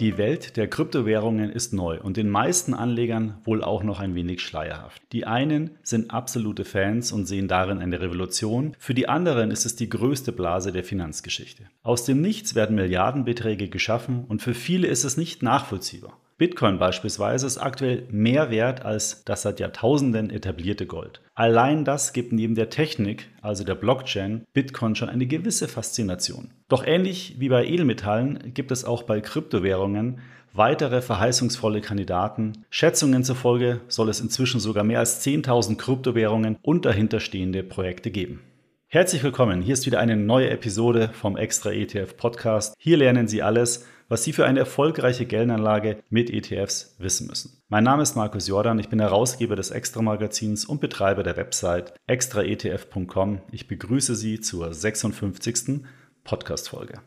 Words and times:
Die 0.00 0.16
Welt 0.16 0.56
der 0.56 0.66
Kryptowährungen 0.66 1.50
ist 1.50 1.74
neu 1.74 2.00
und 2.00 2.16
den 2.16 2.30
meisten 2.30 2.72
Anlegern 2.72 3.36
wohl 3.44 3.62
auch 3.62 3.82
noch 3.82 4.00
ein 4.00 4.14
wenig 4.14 4.40
schleierhaft. 4.40 5.02
Die 5.12 5.26
einen 5.26 5.72
sind 5.82 6.10
absolute 6.10 6.64
Fans 6.64 7.12
und 7.12 7.26
sehen 7.26 7.48
darin 7.48 7.80
eine 7.80 8.00
Revolution, 8.00 8.74
für 8.78 8.94
die 8.94 9.10
anderen 9.10 9.50
ist 9.50 9.66
es 9.66 9.76
die 9.76 9.90
größte 9.90 10.32
Blase 10.32 10.72
der 10.72 10.84
Finanzgeschichte. 10.84 11.64
Aus 11.82 12.06
dem 12.06 12.22
Nichts 12.22 12.54
werden 12.54 12.76
Milliardenbeträge 12.76 13.68
geschaffen 13.68 14.24
und 14.26 14.40
für 14.40 14.54
viele 14.54 14.88
ist 14.88 15.04
es 15.04 15.18
nicht 15.18 15.42
nachvollziehbar. 15.42 16.16
Bitcoin 16.40 16.78
beispielsweise 16.78 17.46
ist 17.46 17.58
aktuell 17.58 18.08
mehr 18.10 18.50
wert 18.50 18.82
als 18.82 19.22
das 19.26 19.42
seit 19.42 19.60
Jahrtausenden 19.60 20.30
etablierte 20.30 20.86
Gold. 20.86 21.20
Allein 21.34 21.84
das 21.84 22.14
gibt 22.14 22.32
neben 22.32 22.54
der 22.54 22.70
Technik, 22.70 23.28
also 23.42 23.62
der 23.62 23.74
Blockchain, 23.74 24.46
Bitcoin 24.54 24.94
schon 24.94 25.10
eine 25.10 25.26
gewisse 25.26 25.68
Faszination. 25.68 26.50
Doch 26.70 26.82
ähnlich 26.82 27.36
wie 27.38 27.50
bei 27.50 27.66
Edelmetallen 27.66 28.54
gibt 28.54 28.70
es 28.70 28.86
auch 28.86 29.02
bei 29.02 29.20
Kryptowährungen 29.20 30.20
weitere 30.54 31.02
verheißungsvolle 31.02 31.82
Kandidaten. 31.82 32.64
Schätzungen 32.70 33.22
zufolge 33.22 33.82
soll 33.88 34.08
es 34.08 34.22
inzwischen 34.22 34.60
sogar 34.60 34.82
mehr 34.82 35.00
als 35.00 35.22
10.000 35.22 35.76
Kryptowährungen 35.76 36.56
und 36.62 36.86
dahinterstehende 36.86 37.62
Projekte 37.62 38.10
geben. 38.10 38.40
Herzlich 38.88 39.22
willkommen, 39.22 39.60
hier 39.60 39.74
ist 39.74 39.84
wieder 39.84 40.00
eine 40.00 40.16
neue 40.16 40.48
Episode 40.48 41.10
vom 41.12 41.36
Extra 41.36 41.70
ETF 41.70 42.16
Podcast. 42.16 42.74
Hier 42.78 42.96
lernen 42.96 43.28
Sie 43.28 43.42
alles, 43.42 43.86
was 44.10 44.24
Sie 44.24 44.34
für 44.34 44.44
eine 44.44 44.58
erfolgreiche 44.58 45.24
Geldanlage 45.24 46.02
mit 46.10 46.30
ETFs 46.30 46.96
wissen 46.98 47.28
müssen. 47.28 47.62
Mein 47.68 47.84
Name 47.84 48.02
ist 48.02 48.16
Markus 48.16 48.48
Jordan, 48.48 48.78
ich 48.80 48.88
bin 48.88 49.00
Herausgeber 49.00 49.56
des 49.56 49.70
Extra 49.70 50.02
Magazins 50.02 50.66
und 50.66 50.80
Betreiber 50.80 51.22
der 51.22 51.36
Website 51.36 51.94
extraetf.com. 52.08 53.40
Ich 53.52 53.68
begrüße 53.68 54.16
Sie 54.16 54.40
zur 54.40 54.74
56. 54.74 55.80
Podcast-Folge. 56.24 57.00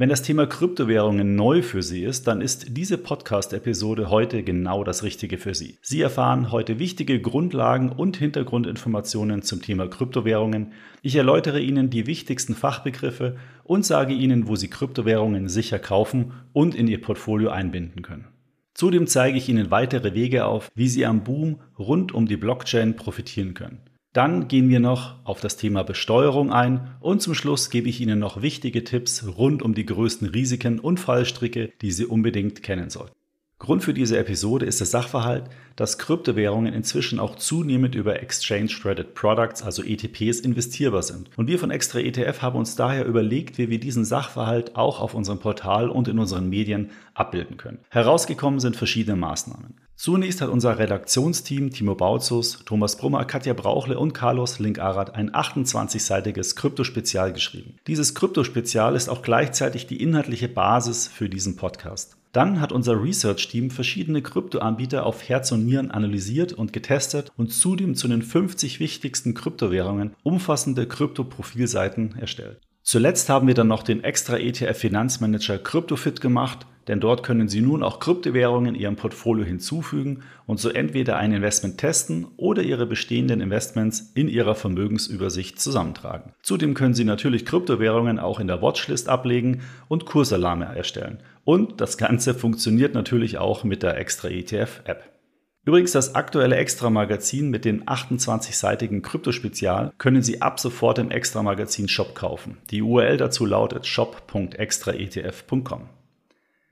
Wenn 0.00 0.10
das 0.10 0.22
Thema 0.22 0.46
Kryptowährungen 0.46 1.34
neu 1.34 1.60
für 1.60 1.82
Sie 1.82 2.04
ist, 2.04 2.28
dann 2.28 2.40
ist 2.40 2.76
diese 2.76 2.98
Podcast-Episode 2.98 4.10
heute 4.10 4.44
genau 4.44 4.84
das 4.84 5.02
Richtige 5.02 5.38
für 5.38 5.56
Sie. 5.56 5.76
Sie 5.82 6.00
erfahren 6.00 6.52
heute 6.52 6.78
wichtige 6.78 7.20
Grundlagen 7.20 7.90
und 7.90 8.16
Hintergrundinformationen 8.16 9.42
zum 9.42 9.60
Thema 9.60 9.88
Kryptowährungen. 9.88 10.72
Ich 11.02 11.16
erläutere 11.16 11.58
Ihnen 11.58 11.90
die 11.90 12.06
wichtigsten 12.06 12.54
Fachbegriffe 12.54 13.38
und 13.64 13.84
sage 13.84 14.14
Ihnen, 14.14 14.46
wo 14.46 14.54
Sie 14.54 14.70
Kryptowährungen 14.70 15.48
sicher 15.48 15.80
kaufen 15.80 16.30
und 16.52 16.76
in 16.76 16.86
Ihr 16.86 17.02
Portfolio 17.02 17.50
einbinden 17.50 18.02
können. 18.02 18.28
Zudem 18.74 19.08
zeige 19.08 19.36
ich 19.36 19.48
Ihnen 19.48 19.72
weitere 19.72 20.14
Wege 20.14 20.44
auf, 20.44 20.70
wie 20.76 20.86
Sie 20.86 21.06
am 21.06 21.24
Boom 21.24 21.58
rund 21.76 22.14
um 22.14 22.26
die 22.26 22.36
Blockchain 22.36 22.94
profitieren 22.94 23.54
können. 23.54 23.80
Dann 24.18 24.48
gehen 24.48 24.68
wir 24.68 24.80
noch 24.80 25.14
auf 25.22 25.40
das 25.40 25.56
Thema 25.56 25.84
Besteuerung 25.84 26.52
ein 26.52 26.90
und 26.98 27.22
zum 27.22 27.34
Schluss 27.34 27.70
gebe 27.70 27.88
ich 27.88 28.00
Ihnen 28.00 28.18
noch 28.18 28.42
wichtige 28.42 28.82
Tipps 28.82 29.24
rund 29.38 29.62
um 29.62 29.74
die 29.74 29.86
größten 29.86 30.26
Risiken 30.26 30.80
und 30.80 30.98
Fallstricke, 30.98 31.70
die 31.80 31.92
Sie 31.92 32.04
unbedingt 32.04 32.64
kennen 32.64 32.90
sollten. 32.90 33.14
Grund 33.60 33.84
für 33.84 33.94
diese 33.94 34.18
Episode 34.18 34.66
ist 34.66 34.80
der 34.80 34.88
Sachverhalt, 34.88 35.44
dass 35.76 35.98
Kryptowährungen 35.98 36.74
inzwischen 36.74 37.20
auch 37.20 37.36
zunehmend 37.36 37.94
über 37.94 38.20
Exchange 38.20 38.66
Traded 38.82 39.14
Products, 39.14 39.62
also 39.62 39.84
ETPs, 39.84 40.40
investierbar 40.40 41.04
sind. 41.04 41.30
Und 41.36 41.46
wir 41.46 41.60
von 41.60 41.70
Extra 41.70 42.00
ETF 42.00 42.42
haben 42.42 42.58
uns 42.58 42.74
daher 42.74 43.06
überlegt, 43.06 43.56
wie 43.56 43.70
wir 43.70 43.78
diesen 43.78 44.04
Sachverhalt 44.04 44.74
auch 44.74 44.98
auf 45.00 45.14
unserem 45.14 45.38
Portal 45.38 45.90
und 45.90 46.08
in 46.08 46.18
unseren 46.18 46.48
Medien 46.48 46.90
abbilden 47.14 47.56
können. 47.56 47.78
Herausgekommen 47.90 48.58
sind 48.58 48.74
verschiedene 48.74 49.16
Maßnahmen. 49.16 49.76
Zunächst 50.00 50.40
hat 50.40 50.48
unser 50.48 50.78
Redaktionsteam 50.78 51.72
Timo 51.72 51.96
Bautzus, 51.96 52.60
Thomas 52.64 52.96
Brummer, 52.96 53.24
Katja 53.24 53.52
Brauchle 53.52 53.98
und 53.98 54.12
Carlos 54.12 54.60
Linkarat 54.60 55.16
ein 55.16 55.32
28-seitiges 55.32 56.54
Krypto-Spezial 56.54 57.32
geschrieben. 57.32 57.74
Dieses 57.88 58.14
Krypto-Spezial 58.14 58.94
ist 58.94 59.08
auch 59.08 59.22
gleichzeitig 59.22 59.88
die 59.88 60.00
inhaltliche 60.00 60.48
Basis 60.48 61.08
für 61.08 61.28
diesen 61.28 61.56
Podcast. 61.56 62.16
Dann 62.30 62.60
hat 62.60 62.70
unser 62.70 63.02
Research-Team 63.02 63.70
verschiedene 63.70 64.22
Kryptoanbieter 64.22 65.04
auf 65.04 65.28
Herz 65.28 65.50
und 65.50 65.66
Nieren 65.66 65.90
analysiert 65.90 66.52
und 66.52 66.72
getestet 66.72 67.32
und 67.36 67.52
zudem 67.52 67.96
zu 67.96 68.06
den 68.06 68.22
50 68.22 68.78
wichtigsten 68.78 69.34
Kryptowährungen 69.34 70.14
umfassende 70.22 70.86
Krypto-Profilseiten 70.86 72.14
erstellt. 72.16 72.60
Zuletzt 72.88 73.28
haben 73.28 73.46
wir 73.46 73.52
dann 73.52 73.68
noch 73.68 73.82
den 73.82 74.02
extra 74.02 74.38
ETF 74.38 74.78
Finanzmanager 74.78 75.58
CryptoFit 75.58 76.22
gemacht, 76.22 76.66
denn 76.86 77.00
dort 77.00 77.22
können 77.22 77.46
Sie 77.46 77.60
nun 77.60 77.82
auch 77.82 78.00
Kryptowährungen 78.00 78.74
in 78.74 78.80
Ihrem 78.80 78.96
Portfolio 78.96 79.44
hinzufügen 79.44 80.22
und 80.46 80.58
so 80.58 80.70
entweder 80.70 81.18
ein 81.18 81.34
Investment 81.34 81.76
testen 81.76 82.28
oder 82.38 82.62
Ihre 82.62 82.86
bestehenden 82.86 83.42
Investments 83.42 84.10
in 84.14 84.26
Ihrer 84.26 84.54
Vermögensübersicht 84.54 85.60
zusammentragen. 85.60 86.32
Zudem 86.40 86.72
können 86.72 86.94
Sie 86.94 87.04
natürlich 87.04 87.44
Kryptowährungen 87.44 88.18
auch 88.18 88.40
in 88.40 88.46
der 88.46 88.62
Watchlist 88.62 89.10
ablegen 89.10 89.60
und 89.88 90.06
Kursalarme 90.06 90.74
erstellen. 90.74 91.18
Und 91.44 91.82
das 91.82 91.98
Ganze 91.98 92.32
funktioniert 92.32 92.94
natürlich 92.94 93.36
auch 93.36 93.64
mit 93.64 93.82
der 93.82 93.98
extra 93.98 94.28
ETF 94.28 94.80
App. 94.84 95.17
Übrigens, 95.64 95.92
das 95.92 96.14
aktuelle 96.14 96.56
Extra-Magazin 96.56 97.50
mit 97.50 97.64
dem 97.64 97.84
28-seitigen 97.84 99.02
Kryptospezial 99.02 99.92
können 99.98 100.22
Sie 100.22 100.40
ab 100.40 100.60
sofort 100.60 100.98
im 100.98 101.10
Extra-Magazin-Shop 101.10 102.14
kaufen. 102.14 102.58
Die 102.70 102.80
URL 102.80 103.18
dazu 103.18 103.44
lautet 103.44 103.86
shop.extraetf.com. 103.86 105.88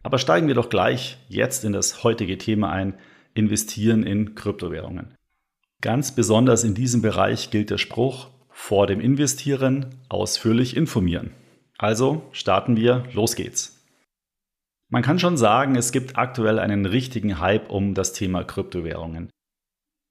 Aber 0.02 0.19
steigen 0.19 0.48
wir 0.48 0.54
doch 0.54 0.70
gleich 0.70 1.19
jetzt 1.28 1.64
in 1.64 1.72
das 1.72 2.04
heutige 2.04 2.38
Thema 2.38 2.70
ein, 2.70 2.94
investieren 3.34 4.02
in 4.02 4.34
Kryptowährungen. 4.34 5.14
Ganz 5.82 6.12
besonders 6.12 6.64
in 6.64 6.74
diesem 6.74 7.03
Bereich 7.03 7.50
gilt 7.50 7.70
der 7.70 7.78
Spruch, 7.78 8.28
vor 8.48 8.86
dem 8.86 9.00
Investieren 9.00 9.97
ausführlich 10.08 10.76
informieren. 10.76 11.32
Also 11.76 12.22
starten 12.32 12.76
wir, 12.76 13.04
los 13.12 13.36
geht's. 13.36 13.75
Man 14.88 15.02
kann 15.02 15.19
schon 15.19 15.36
sagen, 15.36 15.74
es 15.74 15.91
gibt 15.91 16.16
aktuell 16.16 16.60
einen 16.60 16.86
richtigen 16.86 17.41
Hype 17.41 17.70
um 17.70 17.94
das 17.94 18.12
Thema 18.12 18.44
Kryptowährungen. 18.44 19.30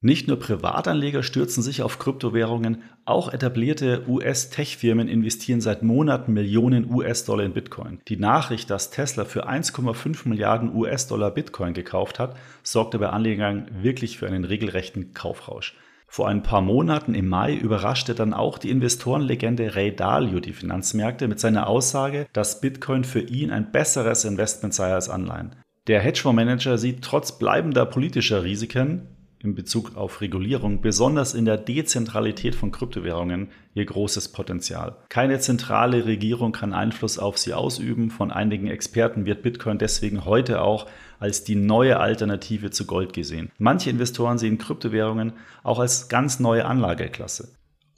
Nicht 0.01 0.27
nur 0.27 0.37
Privatanleger 0.37 1.23
stürzen 1.23 1.63
sich 1.63 1.81
auf 1.81 1.97
Kryptowährungen, 1.97 2.83
auch 3.05 3.33
etablierte 3.33 4.03
US-Tech-Firmen 4.07 5.07
investieren 5.07 5.61
seit 5.61 5.81
Monaten 5.81 6.33
Millionen 6.33 6.93
US-Dollar 6.93 7.45
in 7.45 7.53
Bitcoin. 7.53 8.01
Die 8.07 8.17
Nachricht, 8.17 8.69
dass 8.69 8.91
Tesla 8.91 9.23
für 9.23 9.47
1,5 9.49 10.27
Milliarden 10.27 10.75
US-Dollar 10.75 11.31
Bitcoin 11.31 11.73
gekauft 11.73 12.19
hat, 12.19 12.35
sorgte 12.61 12.99
bei 12.99 13.09
Anlegern 13.09 13.67
wirklich 13.81 14.17
für 14.17 14.27
einen 14.27 14.43
regelrechten 14.43 15.13
Kaufrausch. 15.13 15.75
Vor 16.07 16.27
ein 16.27 16.43
paar 16.43 16.61
Monaten 16.61 17.13
im 17.13 17.27
Mai 17.27 17.55
überraschte 17.55 18.15
dann 18.15 18.33
auch 18.33 18.57
die 18.57 18.69
Investorenlegende 18.69 19.75
Ray 19.75 19.95
Dalio 19.95 20.39
die 20.39 20.53
Finanzmärkte 20.53 21.27
mit 21.27 21.39
seiner 21.39 21.67
Aussage, 21.67 22.27
dass 22.33 22.61
Bitcoin 22.61 23.03
für 23.03 23.21
ihn 23.21 23.51
ein 23.51 23.71
besseres 23.71 24.23
Investment 24.23 24.73
sei 24.73 24.93
als 24.93 25.09
Anleihen. 25.09 25.55
Der 25.87 25.99
Hedgefondsmanager 25.99 26.77
sieht 26.77 27.03
trotz 27.03 27.37
bleibender 27.37 27.85
politischer 27.85 28.43
Risiken 28.43 29.07
in 29.45 29.55
Bezug 29.55 29.95
auf 29.95 30.21
Regulierung, 30.21 30.81
besonders 30.81 31.33
in 31.33 31.45
der 31.45 31.57
Dezentralität 31.57 32.55
von 32.55 32.71
Kryptowährungen, 32.71 33.49
ihr 33.75 33.85
großes 33.85 34.29
Potenzial. 34.31 34.97
Keine 35.09 35.39
zentrale 35.39 36.05
Regierung 36.05 36.51
kann 36.51 36.73
Einfluss 36.73 37.19
auf 37.19 37.37
sie 37.37 37.53
ausüben. 37.53 38.09
Von 38.09 38.31
einigen 38.31 38.67
Experten 38.67 39.25
wird 39.25 39.43
Bitcoin 39.43 39.77
deswegen 39.77 40.25
heute 40.25 40.61
auch 40.61 40.87
als 41.19 41.43
die 41.43 41.55
neue 41.55 41.99
Alternative 41.99 42.71
zu 42.71 42.85
Gold 42.85 43.13
gesehen. 43.13 43.51
Manche 43.57 43.89
Investoren 43.89 44.37
sehen 44.37 44.57
Kryptowährungen 44.57 45.33
auch 45.63 45.79
als 45.79 46.09
ganz 46.09 46.39
neue 46.39 46.65
Anlageklasse. 46.65 47.49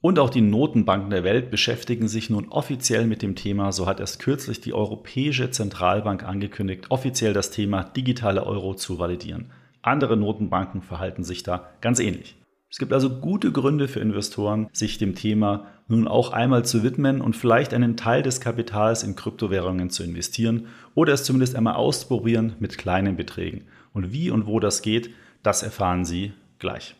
Und 0.01 0.19
auch 0.19 0.29
die 0.29 0.41
Notenbanken 0.41 1.09
der 1.09 1.23
Welt 1.23 1.49
beschäftigen 1.49 2.07
sich 2.07 2.29
nun 2.29 2.49
offiziell 2.49 3.07
mit 3.07 3.21
dem 3.21 3.35
Thema. 3.35 3.71
So 3.71 3.87
hat 3.87 3.99
erst 3.99 4.19
kürzlich 4.19 4.61
die 4.61 4.73
Europäische 4.73 5.49
Zentralbank 5.49 6.23
angekündigt, 6.23 6.85
offiziell 6.89 7.33
das 7.33 7.49
Thema 7.49 7.83
digitale 7.83 8.45
Euro 8.45 8.75
zu 8.75 8.99
validieren. 8.99 9.51
Andere 9.81 10.15
Notenbanken 10.15 10.81
verhalten 10.81 11.23
sich 11.23 11.43
da 11.43 11.69
ganz 11.81 11.99
ähnlich. 11.99 12.35
Es 12.69 12.79
gibt 12.79 12.91
also 12.91 13.09
gute 13.21 13.51
Gründe 13.51 13.87
für 13.87 14.01
Investoren, 14.01 14.67
sich 14.73 14.97
dem 14.97 15.15
Thema 15.15 15.67
nun 15.87 16.07
auch 16.07 16.33
einmal 16.33 16.65
zu 16.65 16.83
widmen 16.83 17.21
und 17.21 17.35
vielleicht 17.35 17.73
einen 17.73 17.95
Teil 17.95 18.23
des 18.23 18.41
Kapitals 18.41 19.03
in 19.03 19.15
Kryptowährungen 19.15 19.89
zu 19.89 20.03
investieren 20.03 20.67
oder 20.93 21.13
es 21.13 21.23
zumindest 21.23 21.55
einmal 21.55 21.75
ausprobieren 21.75 22.55
mit 22.59 22.77
kleinen 22.77 23.15
Beträgen. 23.15 23.63
Und 23.93 24.11
wie 24.11 24.31
und 24.31 24.47
wo 24.47 24.59
das 24.59 24.81
geht, 24.81 25.11
das 25.43 25.63
erfahren 25.63 26.03
Sie 26.03 26.33
gleich. 26.59 26.95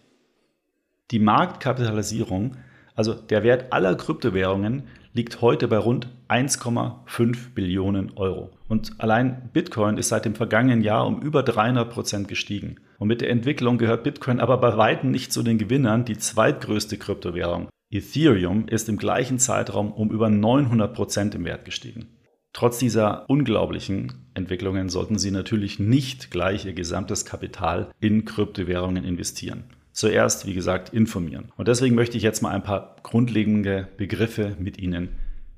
Die 1.11 1.19
Marktkapitalisierung, 1.19 2.55
also 2.95 3.13
der 3.13 3.43
Wert 3.43 3.73
aller 3.73 3.95
Kryptowährungen, 3.95 4.83
liegt 5.13 5.41
heute 5.41 5.67
bei 5.67 5.77
rund 5.77 6.07
1,5 6.29 7.53
Billionen 7.53 8.11
Euro. 8.15 8.51
Und 8.67 8.93
allein 8.99 9.49
Bitcoin 9.53 9.97
ist 9.97 10.09
seit 10.09 10.25
dem 10.25 10.35
vergangenen 10.35 10.81
Jahr 10.81 11.07
um 11.07 11.21
über 11.21 11.43
300 11.43 11.89
Prozent 11.89 12.27
gestiegen. 12.27 12.77
Und 12.99 13.07
mit 13.07 13.21
der 13.21 13.29
Entwicklung 13.29 13.77
gehört 13.77 14.03
Bitcoin 14.03 14.39
aber 14.39 14.57
bei 14.57 14.77
weitem 14.77 15.11
nicht 15.11 15.31
zu 15.31 15.43
den 15.43 15.57
Gewinnern, 15.57 16.05
die 16.05 16.17
zweitgrößte 16.17 16.97
Kryptowährung. 16.97 17.69
Ethereum 17.89 18.67
ist 18.67 18.89
im 18.89 18.97
gleichen 18.97 19.39
Zeitraum 19.39 19.91
um 19.91 20.11
über 20.11 20.29
900 20.29 20.93
Prozent 20.93 21.35
im 21.35 21.45
Wert 21.45 21.65
gestiegen. 21.65 22.09
Trotz 22.53 22.79
dieser 22.79 23.29
unglaublichen 23.29 24.31
Entwicklungen 24.33 24.89
sollten 24.89 25.19
Sie 25.19 25.31
natürlich 25.31 25.79
nicht 25.79 26.31
gleich 26.31 26.65
Ihr 26.65 26.73
gesamtes 26.73 27.25
Kapital 27.25 27.91
in 27.99 28.25
Kryptowährungen 28.25 29.03
investieren 29.03 29.65
zuerst, 29.97 30.45
wie 30.45 30.53
gesagt, 30.53 30.93
informieren. 30.93 31.51
Und 31.57 31.67
deswegen 31.67 31.95
möchte 31.95 32.17
ich 32.17 32.23
jetzt 32.23 32.41
mal 32.41 32.51
ein 32.51 32.61
paar 32.61 32.97
grundlegende 33.01 33.87
Begriffe 33.97 34.55
mit 34.59 34.77
Ihnen 34.77 35.09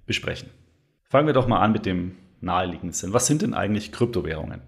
besprechen. 0.06 0.50
Fangen 1.12 1.26
wir 1.26 1.34
doch 1.34 1.48
mal 1.48 1.60
an 1.60 1.72
mit 1.72 1.88
dem 1.88 2.18
naheliegend 2.40 2.96
sind. 2.96 3.14
Was 3.14 3.26
sind 3.26 3.42
denn 3.42 3.56
eigentlich 3.56 3.92
Kryptowährungen? 3.92 4.62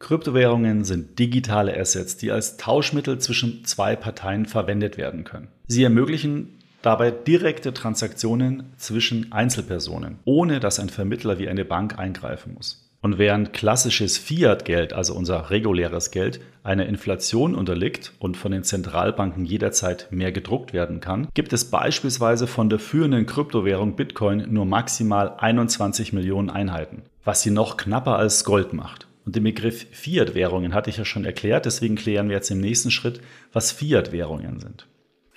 Kryptowährungen 0.00 0.82
sind 0.82 1.20
digitale 1.20 1.78
Assets, 1.78 2.16
die 2.16 2.32
als 2.32 2.56
Tauschmittel 2.56 3.18
zwischen 3.18 3.64
zwei 3.64 3.94
Parteien 3.94 4.46
verwendet 4.46 4.96
werden 4.96 5.22
können. 5.22 5.46
Sie 5.68 5.84
ermöglichen 5.84 6.58
dabei 6.82 7.12
direkte 7.12 7.72
Transaktionen 7.72 8.64
zwischen 8.76 9.30
Einzelpersonen, 9.30 10.18
ohne 10.24 10.58
dass 10.58 10.80
ein 10.80 10.88
Vermittler 10.88 11.38
wie 11.38 11.48
eine 11.48 11.64
Bank 11.64 11.98
eingreifen 12.00 12.54
muss. 12.54 12.85
Und 13.00 13.18
während 13.18 13.52
klassisches 13.52 14.18
Fiat-Geld, 14.18 14.92
also 14.92 15.14
unser 15.14 15.50
reguläres 15.50 16.10
Geld, 16.10 16.40
einer 16.64 16.86
Inflation 16.86 17.54
unterliegt 17.54 18.12
und 18.18 18.36
von 18.36 18.52
den 18.52 18.64
Zentralbanken 18.64 19.44
jederzeit 19.44 20.08
mehr 20.10 20.32
gedruckt 20.32 20.72
werden 20.72 21.00
kann, 21.00 21.28
gibt 21.34 21.52
es 21.52 21.70
beispielsweise 21.70 22.46
von 22.46 22.68
der 22.68 22.78
führenden 22.78 23.26
Kryptowährung 23.26 23.94
Bitcoin 23.94 24.52
nur 24.52 24.64
maximal 24.64 25.34
21 25.38 26.12
Millionen 26.12 26.50
Einheiten, 26.50 27.02
was 27.24 27.42
sie 27.42 27.50
noch 27.50 27.76
knapper 27.76 28.16
als 28.16 28.44
Gold 28.44 28.72
macht. 28.72 29.06
Und 29.24 29.36
den 29.36 29.44
Begriff 29.44 29.86
Fiat-Währungen 29.90 30.72
hatte 30.72 30.90
ich 30.90 30.96
ja 30.96 31.04
schon 31.04 31.24
erklärt, 31.24 31.66
deswegen 31.66 31.96
klären 31.96 32.28
wir 32.28 32.36
jetzt 32.36 32.50
im 32.50 32.60
nächsten 32.60 32.90
Schritt, 32.90 33.20
was 33.52 33.72
Fiat-Währungen 33.72 34.60
sind. 34.60 34.86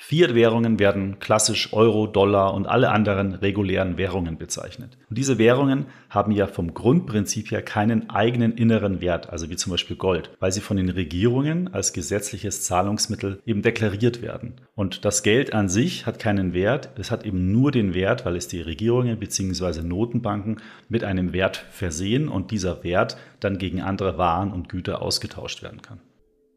Fiat-Währungen 0.09 0.79
werden 0.79 1.19
klassisch 1.19 1.71
Euro, 1.71 2.07
Dollar 2.07 2.55
und 2.55 2.65
alle 2.65 2.89
anderen 2.89 3.35
regulären 3.35 3.99
Währungen 3.99 4.39
bezeichnet. 4.39 4.97
Und 5.07 5.19
diese 5.19 5.37
Währungen 5.37 5.85
haben 6.09 6.31
ja 6.31 6.47
vom 6.47 6.73
Grundprinzip 6.73 7.51
her 7.51 7.61
keinen 7.61 8.09
eigenen 8.09 8.53
inneren 8.53 9.01
Wert, 9.01 9.29
also 9.29 9.51
wie 9.51 9.55
zum 9.55 9.69
Beispiel 9.69 9.97
Gold, 9.97 10.31
weil 10.39 10.51
sie 10.51 10.61
von 10.61 10.77
den 10.77 10.89
Regierungen 10.89 11.71
als 11.75 11.93
gesetzliches 11.93 12.63
Zahlungsmittel 12.63 13.39
eben 13.45 13.61
deklariert 13.61 14.23
werden. 14.23 14.55
Und 14.73 15.05
das 15.05 15.21
Geld 15.21 15.53
an 15.53 15.69
sich 15.69 16.07
hat 16.07 16.17
keinen 16.17 16.55
Wert, 16.55 16.89
es 16.97 17.11
hat 17.11 17.23
eben 17.23 17.51
nur 17.51 17.69
den 17.69 17.93
Wert, 17.93 18.25
weil 18.25 18.35
es 18.35 18.47
die 18.47 18.61
Regierungen 18.61 19.19
bzw. 19.19 19.83
Notenbanken 19.83 20.59
mit 20.87 21.03
einem 21.03 21.33
Wert 21.33 21.67
versehen 21.69 22.29
und 22.29 22.49
dieser 22.49 22.83
Wert 22.83 23.15
dann 23.41 23.59
gegen 23.59 23.79
andere 23.79 24.17
Waren 24.17 24.53
und 24.53 24.69
Güter 24.69 25.03
ausgetauscht 25.03 25.61
werden 25.61 25.83
kann. 25.83 25.99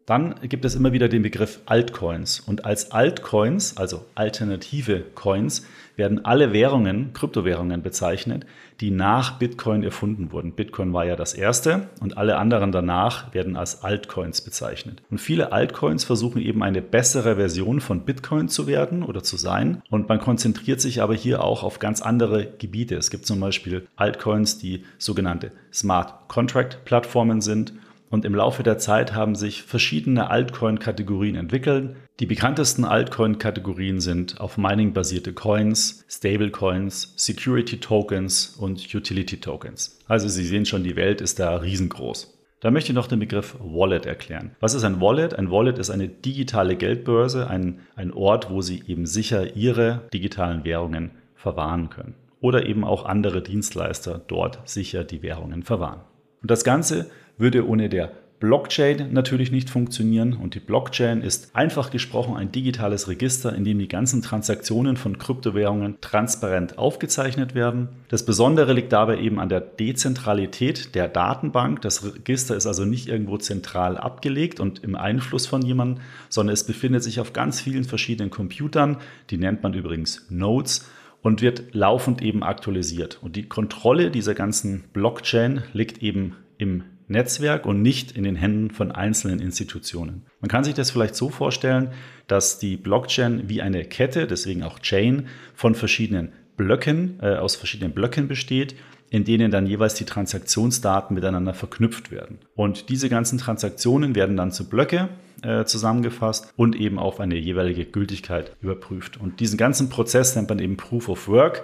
Dann 0.06 0.34
gibt 0.42 0.64
es 0.64 0.74
immer 0.74 0.92
wieder 0.92 1.08
den 1.08 1.22
Begriff 1.22 1.60
Altcoins. 1.66 2.40
Und 2.40 2.64
als 2.64 2.90
Altcoins, 2.90 3.76
also 3.76 4.04
alternative 4.14 5.04
Coins, 5.14 5.64
werden 5.94 6.24
alle 6.24 6.52
Währungen, 6.52 7.12
Kryptowährungen 7.12 7.82
bezeichnet, 7.82 8.44
die 8.80 8.90
nach 8.90 9.38
Bitcoin 9.38 9.84
erfunden 9.84 10.32
wurden. 10.32 10.52
Bitcoin 10.52 10.92
war 10.92 11.04
ja 11.04 11.14
das 11.14 11.34
erste 11.34 11.88
und 12.00 12.16
alle 12.16 12.36
anderen 12.36 12.72
danach 12.72 13.32
werden 13.32 13.56
als 13.56 13.84
Altcoins 13.84 14.40
bezeichnet. 14.40 15.02
Und 15.10 15.18
viele 15.20 15.52
Altcoins 15.52 16.02
versuchen 16.02 16.42
eben 16.42 16.62
eine 16.64 16.82
bessere 16.82 17.36
Version 17.36 17.80
von 17.80 18.04
Bitcoin 18.04 18.48
zu 18.48 18.66
werden 18.66 19.04
oder 19.04 19.22
zu 19.22 19.36
sein. 19.36 19.82
Und 19.90 20.08
man 20.08 20.18
konzentriert 20.18 20.80
sich 20.80 21.00
aber 21.00 21.14
hier 21.14 21.44
auch 21.44 21.62
auf 21.62 21.78
ganz 21.78 22.02
andere 22.02 22.48
Gebiete. 22.58 22.96
Es 22.96 23.10
gibt 23.10 23.26
zum 23.26 23.38
Beispiel 23.38 23.86
Altcoins, 23.94 24.58
die 24.58 24.84
sogenannte 24.98 25.52
Smart 25.72 26.28
Contract 26.28 26.84
Plattformen 26.84 27.40
sind 27.40 27.72
und 28.12 28.26
im 28.26 28.34
Laufe 28.34 28.62
der 28.62 28.76
Zeit 28.76 29.14
haben 29.14 29.34
sich 29.34 29.62
verschiedene 29.62 30.28
Altcoin-Kategorien 30.28 31.34
entwickelt. 31.34 31.96
Die 32.20 32.26
bekanntesten 32.26 32.84
Altcoin-Kategorien 32.84 34.00
sind 34.00 34.38
auf 34.38 34.58
Mining 34.58 34.92
basierte 34.92 35.32
Coins, 35.32 36.04
Stablecoins, 36.10 37.14
Security 37.16 37.78
Tokens 37.80 38.54
und 38.58 38.94
Utility 38.94 39.40
Tokens. 39.40 39.98
Also 40.08 40.28
Sie 40.28 40.44
sehen 40.44 40.66
schon, 40.66 40.84
die 40.84 40.94
Welt 40.94 41.22
ist 41.22 41.40
da 41.40 41.56
riesengroß. 41.56 42.38
Da 42.60 42.70
möchte 42.70 42.92
ich 42.92 42.94
noch 42.94 43.06
den 43.06 43.18
Begriff 43.18 43.56
Wallet 43.58 44.04
erklären. 44.04 44.56
Was 44.60 44.74
ist 44.74 44.84
ein 44.84 45.00
Wallet? 45.00 45.32
Ein 45.32 45.50
Wallet 45.50 45.78
ist 45.78 45.88
eine 45.88 46.08
digitale 46.08 46.76
Geldbörse, 46.76 47.48
ein, 47.48 47.80
ein 47.96 48.12
Ort, 48.12 48.50
wo 48.50 48.60
Sie 48.60 48.82
eben 48.86 49.06
sicher 49.06 49.56
Ihre 49.56 50.02
digitalen 50.12 50.64
Währungen 50.64 51.12
verwahren 51.34 51.88
können. 51.88 52.14
Oder 52.42 52.66
eben 52.66 52.84
auch 52.84 53.06
andere 53.06 53.42
Dienstleister 53.42 54.20
dort 54.28 54.68
sicher 54.68 55.02
die 55.02 55.22
Währungen 55.22 55.62
verwahren. 55.62 56.02
Und 56.42 56.50
das 56.50 56.62
Ganze 56.62 57.10
würde 57.42 57.68
ohne 57.68 57.88
der 57.88 58.12
Blockchain 58.42 59.12
natürlich 59.12 59.52
nicht 59.52 59.70
funktionieren 59.70 60.32
und 60.32 60.56
die 60.56 60.60
Blockchain 60.60 61.22
ist 61.22 61.54
einfach 61.54 61.92
gesprochen 61.92 62.36
ein 62.36 62.50
digitales 62.50 63.06
Register, 63.06 63.54
in 63.54 63.62
dem 63.62 63.78
die 63.78 63.86
ganzen 63.86 64.20
Transaktionen 64.20 64.96
von 64.96 65.16
Kryptowährungen 65.16 66.00
transparent 66.00 66.76
aufgezeichnet 66.76 67.54
werden. 67.54 67.90
Das 68.08 68.26
Besondere 68.26 68.72
liegt 68.72 68.92
dabei 68.92 69.20
eben 69.20 69.38
an 69.38 69.48
der 69.48 69.60
Dezentralität 69.60 70.96
der 70.96 71.06
Datenbank. 71.06 71.82
Das 71.82 72.04
Register 72.04 72.56
ist 72.56 72.66
also 72.66 72.84
nicht 72.84 73.08
irgendwo 73.08 73.36
zentral 73.36 73.96
abgelegt 73.96 74.58
und 74.58 74.82
im 74.82 74.96
Einfluss 74.96 75.46
von 75.46 75.62
jemandem, 75.62 76.02
sondern 76.28 76.54
es 76.54 76.64
befindet 76.64 77.04
sich 77.04 77.20
auf 77.20 77.32
ganz 77.32 77.60
vielen 77.60 77.84
verschiedenen 77.84 78.30
Computern. 78.30 78.96
Die 79.30 79.38
nennt 79.38 79.62
man 79.62 79.72
übrigens 79.72 80.26
Nodes 80.30 80.90
und 81.22 81.42
wird 81.42 81.62
laufend 81.74 82.20
eben 82.22 82.42
aktualisiert. 82.42 83.20
Und 83.22 83.36
die 83.36 83.48
Kontrolle 83.48 84.10
dieser 84.10 84.34
ganzen 84.34 84.82
Blockchain 84.92 85.62
liegt 85.72 86.02
eben 86.02 86.34
im 86.58 86.82
Netzwerk 87.08 87.66
und 87.66 87.82
nicht 87.82 88.12
in 88.12 88.24
den 88.24 88.36
Händen 88.36 88.70
von 88.70 88.92
einzelnen 88.92 89.40
Institutionen. 89.40 90.26
Man 90.40 90.48
kann 90.48 90.64
sich 90.64 90.74
das 90.74 90.90
vielleicht 90.90 91.14
so 91.14 91.28
vorstellen, 91.28 91.90
dass 92.26 92.58
die 92.58 92.76
Blockchain 92.76 93.48
wie 93.48 93.62
eine 93.62 93.84
Kette, 93.84 94.26
deswegen 94.26 94.62
auch 94.62 94.78
Chain, 94.78 95.26
von 95.54 95.74
verschiedenen 95.74 96.32
Blöcken, 96.56 97.18
äh, 97.20 97.36
aus 97.36 97.56
verschiedenen 97.56 97.92
Blöcken 97.92 98.28
besteht, 98.28 98.76
in 99.10 99.24
denen 99.24 99.50
dann 99.50 99.66
jeweils 99.66 99.94
die 99.94 100.06
Transaktionsdaten 100.06 101.14
miteinander 101.14 101.52
verknüpft 101.52 102.10
werden. 102.10 102.38
Und 102.54 102.88
diese 102.88 103.10
ganzen 103.10 103.36
Transaktionen 103.36 104.14
werden 104.14 104.38
dann 104.38 104.52
zu 104.52 104.70
Blöcke 104.70 105.10
äh, 105.42 105.64
zusammengefasst 105.64 106.52
und 106.56 106.74
eben 106.76 106.98
auf 106.98 107.20
eine 107.20 107.36
jeweilige 107.36 107.84
Gültigkeit 107.84 108.56
überprüft. 108.62 109.20
Und 109.20 109.40
diesen 109.40 109.58
ganzen 109.58 109.90
Prozess 109.90 110.34
nennt 110.34 110.48
man 110.48 110.60
eben 110.60 110.78
Proof 110.78 111.10
of 111.10 111.28
Work 111.28 111.62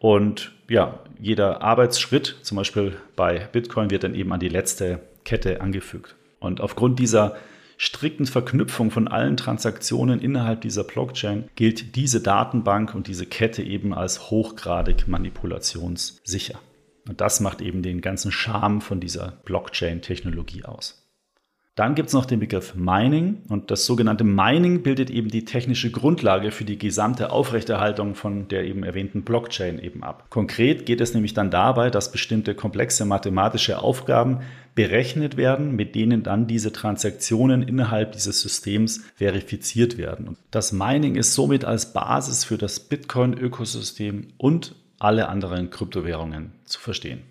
und 0.00 0.52
ja, 0.66 0.98
jeder 1.20 1.60
Arbeitsschritt, 1.62 2.36
zum 2.42 2.56
Beispiel 2.56 2.96
bei 3.16 3.46
Bitcoin, 3.52 3.90
wird 3.90 4.02
dann 4.02 4.14
eben 4.14 4.32
an 4.32 4.40
die 4.40 4.48
letzte 4.48 5.00
Kette 5.24 5.60
angefügt. 5.60 6.16
Und 6.40 6.62
aufgrund 6.62 6.98
dieser 6.98 7.36
strikten 7.76 8.24
Verknüpfung 8.24 8.90
von 8.90 9.08
allen 9.08 9.36
Transaktionen 9.36 10.20
innerhalb 10.20 10.62
dieser 10.62 10.84
Blockchain 10.84 11.50
gilt 11.54 11.96
diese 11.96 12.22
Datenbank 12.22 12.94
und 12.94 13.08
diese 13.08 13.26
Kette 13.26 13.62
eben 13.62 13.92
als 13.92 14.30
hochgradig 14.30 15.06
manipulationssicher. 15.06 16.58
Und 17.06 17.20
das 17.20 17.40
macht 17.40 17.60
eben 17.60 17.82
den 17.82 18.00
ganzen 18.00 18.32
Charme 18.32 18.80
von 18.80 19.00
dieser 19.00 19.32
Blockchain-Technologie 19.44 20.64
aus. 20.64 20.99
Dann 21.80 21.94
gibt 21.94 22.08
es 22.08 22.12
noch 22.12 22.26
den 22.26 22.40
Begriff 22.40 22.74
Mining 22.74 23.38
und 23.48 23.70
das 23.70 23.86
sogenannte 23.86 24.22
Mining 24.22 24.82
bildet 24.82 25.08
eben 25.08 25.30
die 25.30 25.46
technische 25.46 25.90
Grundlage 25.90 26.50
für 26.50 26.66
die 26.66 26.76
gesamte 26.76 27.32
Aufrechterhaltung 27.32 28.14
von 28.14 28.48
der 28.48 28.64
eben 28.64 28.84
erwähnten 28.84 29.22
Blockchain 29.22 29.78
eben 29.78 30.02
ab. 30.02 30.26
Konkret 30.28 30.84
geht 30.84 31.00
es 31.00 31.14
nämlich 31.14 31.32
dann 31.32 31.50
dabei, 31.50 31.88
dass 31.88 32.12
bestimmte 32.12 32.54
komplexe 32.54 33.06
mathematische 33.06 33.78
Aufgaben 33.78 34.40
berechnet 34.74 35.38
werden, 35.38 35.74
mit 35.74 35.94
denen 35.94 36.22
dann 36.22 36.46
diese 36.46 36.70
Transaktionen 36.70 37.62
innerhalb 37.62 38.12
dieses 38.12 38.42
Systems 38.42 39.02
verifiziert 39.14 39.96
werden. 39.96 40.28
Und 40.28 40.36
das 40.50 40.72
Mining 40.72 41.16
ist 41.16 41.32
somit 41.32 41.64
als 41.64 41.94
Basis 41.94 42.44
für 42.44 42.58
das 42.58 42.78
Bitcoin-Ökosystem 42.78 44.26
und 44.36 44.74
alle 44.98 45.30
anderen 45.30 45.70
Kryptowährungen 45.70 46.52
zu 46.66 46.78
verstehen. 46.78 47.22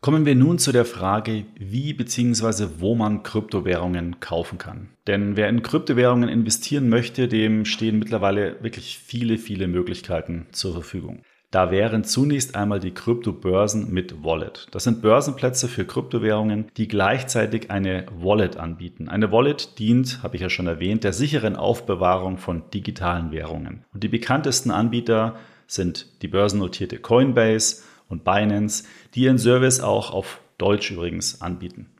Kommen 0.00 0.26
wir 0.26 0.34
nun 0.34 0.58
zu 0.58 0.72
der 0.72 0.84
Frage, 0.84 1.46
wie 1.58 1.92
bzw. 1.92 2.66
wo 2.78 2.94
man 2.94 3.22
Kryptowährungen 3.22 4.20
kaufen 4.20 4.58
kann. 4.58 4.90
Denn 5.06 5.36
wer 5.36 5.48
in 5.48 5.62
Kryptowährungen 5.62 6.28
investieren 6.28 6.88
möchte, 6.88 7.28
dem 7.28 7.64
stehen 7.64 7.98
mittlerweile 7.98 8.62
wirklich 8.62 8.98
viele, 8.98 9.38
viele 9.38 9.66
Möglichkeiten 9.68 10.46
zur 10.52 10.74
Verfügung. 10.74 11.22
Da 11.50 11.70
wären 11.70 12.04
zunächst 12.04 12.54
einmal 12.54 12.80
die 12.80 12.90
Kryptobörsen 12.90 13.92
mit 13.92 14.24
Wallet. 14.24 14.66
Das 14.72 14.84
sind 14.84 15.00
Börsenplätze 15.00 15.68
für 15.68 15.84
Kryptowährungen, 15.84 16.66
die 16.76 16.88
gleichzeitig 16.88 17.70
eine 17.70 18.06
Wallet 18.12 18.56
anbieten. 18.56 19.08
Eine 19.08 19.32
Wallet 19.32 19.78
dient, 19.78 20.22
habe 20.22 20.36
ich 20.36 20.42
ja 20.42 20.50
schon 20.50 20.66
erwähnt, 20.66 21.04
der 21.04 21.12
sicheren 21.12 21.56
Aufbewahrung 21.56 22.38
von 22.38 22.64
digitalen 22.74 23.30
Währungen. 23.30 23.84
Und 23.94 24.02
die 24.02 24.08
bekanntesten 24.08 24.70
Anbieter 24.70 25.36
sind 25.66 26.06
die 26.22 26.28
börsennotierte 26.28 26.98
Coinbase, 26.98 27.82
und 28.08 28.24
Binance, 28.24 28.84
die 29.14 29.22
ihren 29.22 29.38
Service 29.38 29.80
auch 29.80 30.10
auf 30.12 30.40
Deutsch 30.58 30.90
übrigens 30.90 31.40
anbieten. 31.40 31.90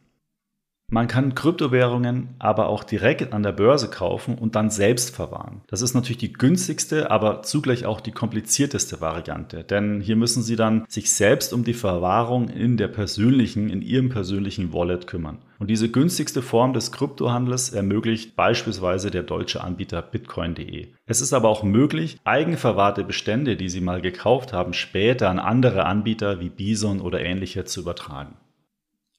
Man 0.88 1.08
kann 1.08 1.34
Kryptowährungen 1.34 2.28
aber 2.38 2.68
auch 2.68 2.84
direkt 2.84 3.32
an 3.32 3.42
der 3.42 3.50
Börse 3.50 3.90
kaufen 3.90 4.38
und 4.38 4.54
dann 4.54 4.70
selbst 4.70 5.12
verwahren. 5.12 5.62
Das 5.66 5.82
ist 5.82 5.94
natürlich 5.94 6.18
die 6.18 6.32
günstigste, 6.32 7.10
aber 7.10 7.42
zugleich 7.42 7.86
auch 7.86 8.00
die 8.00 8.12
komplizierteste 8.12 9.00
Variante, 9.00 9.64
denn 9.64 10.00
hier 10.00 10.14
müssen 10.14 10.44
Sie 10.44 10.54
dann 10.54 10.84
sich 10.88 11.12
selbst 11.12 11.52
um 11.52 11.64
die 11.64 11.74
Verwahrung 11.74 12.48
in 12.48 12.76
der 12.76 12.86
persönlichen, 12.86 13.68
in 13.68 13.82
Ihrem 13.82 14.10
persönlichen 14.10 14.72
Wallet 14.72 15.08
kümmern. 15.08 15.38
Und 15.58 15.70
diese 15.70 15.90
günstigste 15.90 16.40
Form 16.40 16.72
des 16.72 16.92
Kryptohandels 16.92 17.70
ermöglicht 17.70 18.36
beispielsweise 18.36 19.10
der 19.10 19.24
deutsche 19.24 19.64
Anbieter 19.64 20.02
bitcoin.de. 20.02 20.86
Es 21.06 21.20
ist 21.20 21.32
aber 21.32 21.48
auch 21.48 21.64
möglich, 21.64 22.18
eigenverwahrte 22.22 23.02
Bestände, 23.02 23.56
die 23.56 23.70
Sie 23.70 23.80
mal 23.80 24.00
gekauft 24.00 24.52
haben, 24.52 24.72
später 24.72 25.30
an 25.30 25.40
andere 25.40 25.84
Anbieter 25.84 26.38
wie 26.38 26.50
Bison 26.50 27.00
oder 27.00 27.20
ähnliche 27.20 27.64
zu 27.64 27.80
übertragen. 27.80 28.36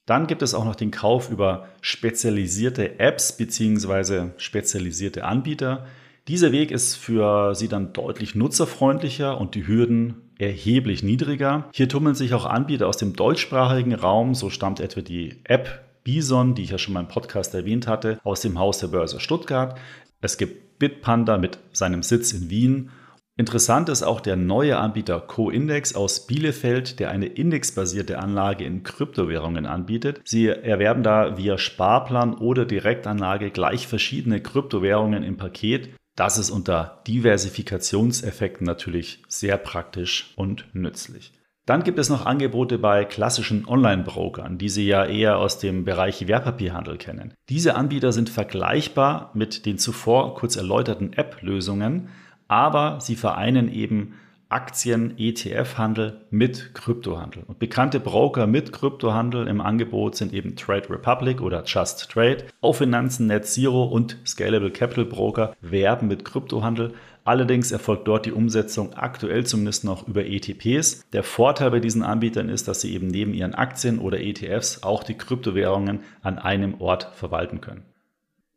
Dann 0.08 0.26
gibt 0.26 0.40
es 0.40 0.54
auch 0.54 0.64
noch 0.64 0.74
den 0.74 0.90
Kauf 0.90 1.28
über 1.28 1.68
spezialisierte 1.82 2.98
Apps 2.98 3.36
bzw. 3.36 4.30
spezialisierte 4.38 5.24
Anbieter. 5.24 5.84
Dieser 6.28 6.50
Weg 6.50 6.70
ist 6.70 6.96
für 6.96 7.54
Sie 7.54 7.68
dann 7.68 7.92
deutlich 7.92 8.34
nutzerfreundlicher 8.34 9.38
und 9.38 9.54
die 9.54 9.66
Hürden 9.66 10.14
erheblich 10.38 11.02
niedriger. 11.02 11.68
Hier 11.74 11.90
tummeln 11.90 12.14
sich 12.14 12.32
auch 12.32 12.46
Anbieter 12.46 12.86
aus 12.86 12.96
dem 12.96 13.16
deutschsprachigen 13.16 13.92
Raum. 13.94 14.34
So 14.34 14.48
stammt 14.48 14.80
etwa 14.80 15.02
die 15.02 15.40
App 15.44 15.84
Bison, 16.04 16.54
die 16.54 16.62
ich 16.62 16.70
ja 16.70 16.78
schon 16.78 16.94
mal 16.94 17.00
im 17.00 17.08
Podcast 17.08 17.52
erwähnt 17.52 17.86
hatte, 17.86 18.18
aus 18.24 18.40
dem 18.40 18.58
Haus 18.58 18.78
der 18.78 18.86
Börse 18.86 19.20
Stuttgart. 19.20 19.78
Es 20.22 20.38
gibt 20.38 20.78
Bitpanda 20.78 21.36
mit 21.36 21.58
seinem 21.72 22.02
Sitz 22.02 22.32
in 22.32 22.48
Wien 22.48 22.90
Interessant 23.38 23.88
ist 23.88 24.02
auch 24.02 24.20
der 24.20 24.34
neue 24.34 24.78
Anbieter 24.78 25.20
CoIndex 25.20 25.94
aus 25.94 26.26
Bielefeld, 26.26 26.98
der 26.98 27.10
eine 27.10 27.26
indexbasierte 27.26 28.18
Anlage 28.18 28.64
in 28.64 28.82
Kryptowährungen 28.82 29.64
anbietet. 29.64 30.20
Sie 30.24 30.48
erwerben 30.48 31.04
da 31.04 31.38
via 31.38 31.56
Sparplan 31.56 32.34
oder 32.34 32.64
Direktanlage 32.64 33.52
gleich 33.52 33.86
verschiedene 33.86 34.42
Kryptowährungen 34.42 35.22
im 35.22 35.36
Paket. 35.36 35.90
Das 36.16 36.36
ist 36.36 36.50
unter 36.50 37.00
Diversifikationseffekten 37.06 38.66
natürlich 38.66 39.22
sehr 39.28 39.56
praktisch 39.56 40.32
und 40.34 40.64
nützlich. 40.72 41.32
Dann 41.64 41.84
gibt 41.84 42.00
es 42.00 42.08
noch 42.08 42.26
Angebote 42.26 42.76
bei 42.76 43.04
klassischen 43.04 43.68
Online-Brokern, 43.68 44.58
die 44.58 44.68
Sie 44.68 44.88
ja 44.88 45.04
eher 45.04 45.38
aus 45.38 45.60
dem 45.60 45.84
Bereich 45.84 46.26
Wertpapierhandel 46.26 46.96
kennen. 46.96 47.34
Diese 47.50 47.76
Anbieter 47.76 48.10
sind 48.10 48.30
vergleichbar 48.30 49.30
mit 49.34 49.64
den 49.64 49.78
zuvor 49.78 50.34
kurz 50.34 50.56
erläuterten 50.56 51.12
App-Lösungen, 51.12 52.08
aber 52.48 53.00
sie 53.00 53.14
vereinen 53.14 53.72
eben 53.72 54.14
Aktien, 54.50 55.18
ETF-Handel 55.18 56.22
mit 56.30 56.72
Kryptohandel. 56.72 57.42
Und 57.46 57.58
bekannte 57.58 58.00
Broker 58.00 58.46
mit 58.46 58.72
Kryptohandel 58.72 59.46
im 59.46 59.60
Angebot 59.60 60.16
sind 60.16 60.32
eben 60.32 60.56
Trade 60.56 60.88
Republic 60.88 61.42
oder 61.42 61.64
Just 61.66 62.10
Trade. 62.10 62.44
Auch 62.62 62.72
Finanzen 62.72 63.26
Net 63.26 63.46
Zero 63.46 63.84
und 63.84 64.16
Scalable 64.26 64.70
Capital 64.70 65.04
Broker 65.04 65.54
werben 65.60 66.08
mit 66.08 66.24
Kryptohandel. 66.24 66.94
Allerdings 67.24 67.72
erfolgt 67.72 68.08
dort 68.08 68.24
die 68.24 68.32
Umsetzung 68.32 68.94
aktuell 68.94 69.44
zumindest 69.44 69.84
noch 69.84 70.08
über 70.08 70.24
ETPs. 70.24 71.06
Der 71.12 71.24
Vorteil 71.24 71.70
bei 71.70 71.80
diesen 71.80 72.02
Anbietern 72.02 72.48
ist, 72.48 72.68
dass 72.68 72.80
sie 72.80 72.94
eben 72.94 73.08
neben 73.08 73.34
ihren 73.34 73.54
Aktien 73.54 73.98
oder 73.98 74.18
ETFs 74.18 74.82
auch 74.82 75.04
die 75.04 75.18
Kryptowährungen 75.18 76.00
an 76.22 76.38
einem 76.38 76.80
Ort 76.80 77.10
verwalten 77.12 77.60
können. 77.60 77.82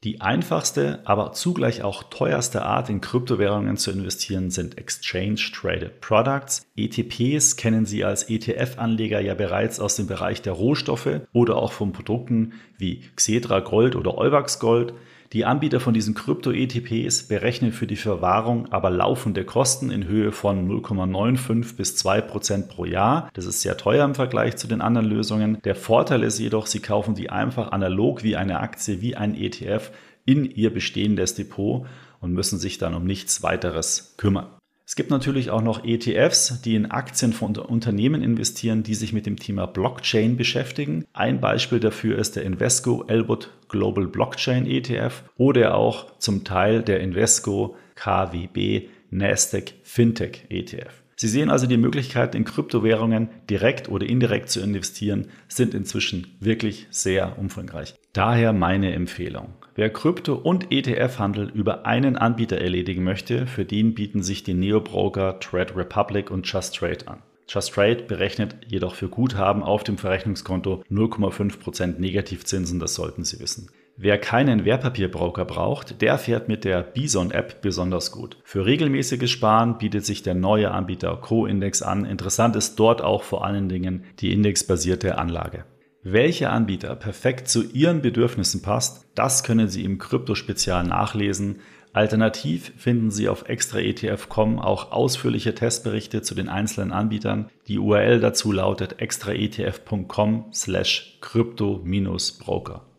Die 0.04 0.20
einfachste, 0.20 1.00
aber 1.04 1.34
zugleich 1.34 1.84
auch 1.84 2.02
teuerste 2.02 2.64
Art, 2.64 2.90
in 2.90 3.02
Kryptowährungen 3.02 3.78
zu 3.78 3.92
investieren, 3.92 4.50
sind 4.50 4.80
Exchange 4.80 5.40
Traded 5.54 6.02
Products. 6.02 6.66
ETPs 6.76 7.56
kennen 7.56 7.86
Sie 7.86 8.04
als 8.04 8.28
ETF-Anleger 8.28 9.20
ja 9.20 9.36
bereits 9.36 9.80
aus 9.80 9.98
dem 9.98 10.08
Bereich 10.08 10.42
der 10.42 10.54
Rohstoffe 10.54 11.22
oder 11.34 11.58
auch 11.58 11.72
von 11.72 11.92
Produkten 11.92 12.54
wie 12.80 13.04
Xetra 13.16 13.60
Gold 13.60 13.96
oder 13.96 14.18
Euwax 14.18 14.58
Gold. 14.58 14.96
Die 15.34 15.46
Anbieter 15.46 15.80
von 15.80 15.94
diesen 15.94 16.14
Krypto-ETPs 16.14 17.24
berechnen 17.24 17.72
für 17.72 17.88
die 17.88 17.96
Verwahrung 17.96 18.70
aber 18.70 18.90
laufende 18.90 19.46
Kosten 19.46 19.90
in 19.90 20.06
Höhe 20.06 20.34
von 20.34 20.70
0,95 20.70 21.78
bis 21.78 21.96
2 21.96 22.20
Prozent 22.20 22.68
pro 22.68 22.84
Jahr. 22.84 23.30
Das 23.34 23.46
ist 23.46 23.62
sehr 23.62 23.78
teuer 23.78 24.04
im 24.04 24.14
Vergleich 24.14 24.58
zu 24.58 24.68
den 24.68 24.82
anderen 24.82 25.08
Lösungen. 25.08 25.62
Der 25.64 25.76
Vorteil 25.76 26.24
ist 26.24 26.38
jedoch, 26.38 26.66
sie 26.66 26.82
kaufen 26.82 27.16
die 27.16 27.30
einfach 27.30 27.72
analog 27.72 28.24
wie 28.24 28.36
eine 28.36 28.60
Aktie, 28.60 29.00
wie 29.00 29.16
ein 29.16 29.34
ETF 29.34 29.92
in 30.26 30.44
ihr 30.44 30.74
bestehendes 30.74 31.34
Depot 31.34 31.86
und 32.20 32.34
müssen 32.34 32.60
sich 32.60 32.78
dann 32.78 32.94
um 32.94 33.06
nichts 33.06 33.42
weiteres 33.42 34.16
kümmern. 34.18 34.48
Es 34.92 34.98
gibt 34.98 35.10
natürlich 35.10 35.52
auch 35.52 35.62
noch 35.62 35.86
ETFs, 35.86 36.60
die 36.66 36.76
in 36.76 36.92
Aktien 36.92 37.32
von 37.32 37.56
Unternehmen 37.56 38.22
investieren, 38.22 38.84
die 38.84 38.94
sich 38.94 39.14
mit 39.14 39.26
dem 39.26 39.38
Thema 39.38 39.66
Blockchain 39.66 40.36
beschäftigen. 40.36 41.06
Ein 41.14 41.40
Beispiel 41.40 41.80
dafür 41.80 42.20
ist 42.20 42.36
der 42.36 42.44
Invesco 42.44 43.06
Elwood 43.08 43.52
Global 43.70 44.06
Blockchain 44.06 44.66
ETF 44.66 45.24
oder 45.38 45.76
auch 45.76 46.18
zum 46.18 46.44
Teil 46.44 46.82
der 46.82 47.00
Invesco 47.00 47.78
KWB 47.96 48.90
Nasdaq 49.12 49.76
Fintech 49.84 50.48
ETF. 50.50 51.02
Sie 51.22 51.28
sehen 51.28 51.52
also 51.52 51.68
die 51.68 51.78
Möglichkeiten 51.78 52.36
in 52.36 52.46
Kryptowährungen 52.46 53.30
direkt 53.48 53.90
oder 53.90 54.10
indirekt 54.10 54.50
zu 54.50 54.60
investieren, 54.60 55.28
sind 55.48 55.76
inzwischen 55.76 56.36
wirklich 56.40 56.88
sehr 56.90 57.38
umfangreich. 57.38 57.94
Daher 58.12 58.54
meine 58.54 58.94
Empfehlung. 58.94 59.50
Wer 59.76 59.94
Krypto- 59.94 60.34
und 60.34 60.72
ETF-Handel 60.72 61.52
über 61.54 61.86
einen 61.86 62.18
Anbieter 62.18 62.58
erledigen 62.58 63.04
möchte, 63.04 63.46
für 63.46 63.66
den 63.66 63.94
bieten 63.94 64.24
sich 64.24 64.42
die 64.42 64.56
Neo-Broker 64.56 65.40
Trade 65.40 65.76
Republic 65.76 66.32
und 66.32 66.52
Just 66.52 66.76
Trade 66.76 67.08
an. 67.08 67.20
Just 67.48 67.76
Trade 67.76 68.06
berechnet 68.08 68.56
jedoch 68.68 68.96
für 68.96 69.08
Guthaben 69.08 69.62
auf 69.62 69.84
dem 69.84 70.00
Verrechnungskonto 70.00 70.84
0,5% 70.90 72.00
Negativzinsen, 72.00 72.80
das 72.80 72.96
sollten 72.96 73.26
Sie 73.26 73.40
wissen. 73.40 73.70
Wer 73.98 74.18
keinen 74.18 74.66
Wertpapierbroker 74.66 75.46
braucht, 75.46 76.02
der 76.02 76.18
fährt 76.18 76.48
mit 76.48 76.64
der 76.64 76.82
Bison-App 76.82 77.62
besonders 77.62 78.12
gut. 78.12 78.38
Für 78.44 78.66
regelmäßiges 78.66 79.30
Sparen 79.30 79.78
bietet 79.78 80.06
sich 80.06 80.24
der 80.24 80.34
neue 80.34 80.72
Anbieter 80.72 81.16
Co-Index 81.18 81.82
an. 81.82 82.06
Interessant 82.06 82.56
ist 82.56 82.80
dort 82.80 83.02
auch 83.02 83.24
vor 83.24 83.46
allen 83.46 83.70
Dingen 83.70 84.06
die 84.20 84.34
indexbasierte 84.34 85.18
Anlage. 85.18 85.66
Welcher 86.04 86.52
Anbieter 86.52 86.96
perfekt 86.96 87.48
zu 87.48 87.62
Ihren 87.62 88.02
Bedürfnissen 88.02 88.64
passt, 88.64 89.06
das 89.14 89.44
können 89.44 89.68
Sie 89.68 89.84
im 89.84 90.00
Krypto-Spezial 90.00 90.84
nachlesen. 90.84 91.60
Alternativ 91.94 92.74
finden 92.78 93.12
Sie 93.12 93.30
auf 93.30 93.48
extraetf.com 93.48 94.58
auch 94.60 94.92
ausführliche 94.92 95.54
Testberichte 95.54 96.24
zu 96.24 96.34
den 96.34 96.50
einzelnen 96.50 96.92
Anbietern. 96.92 97.50
Die 97.68 97.78
URL 97.78 98.20
dazu 98.20 98.52
lautet 98.52 99.00
extraetf.com 99.00 100.46
slash 100.52 101.20
crypto-broker. 101.22 102.91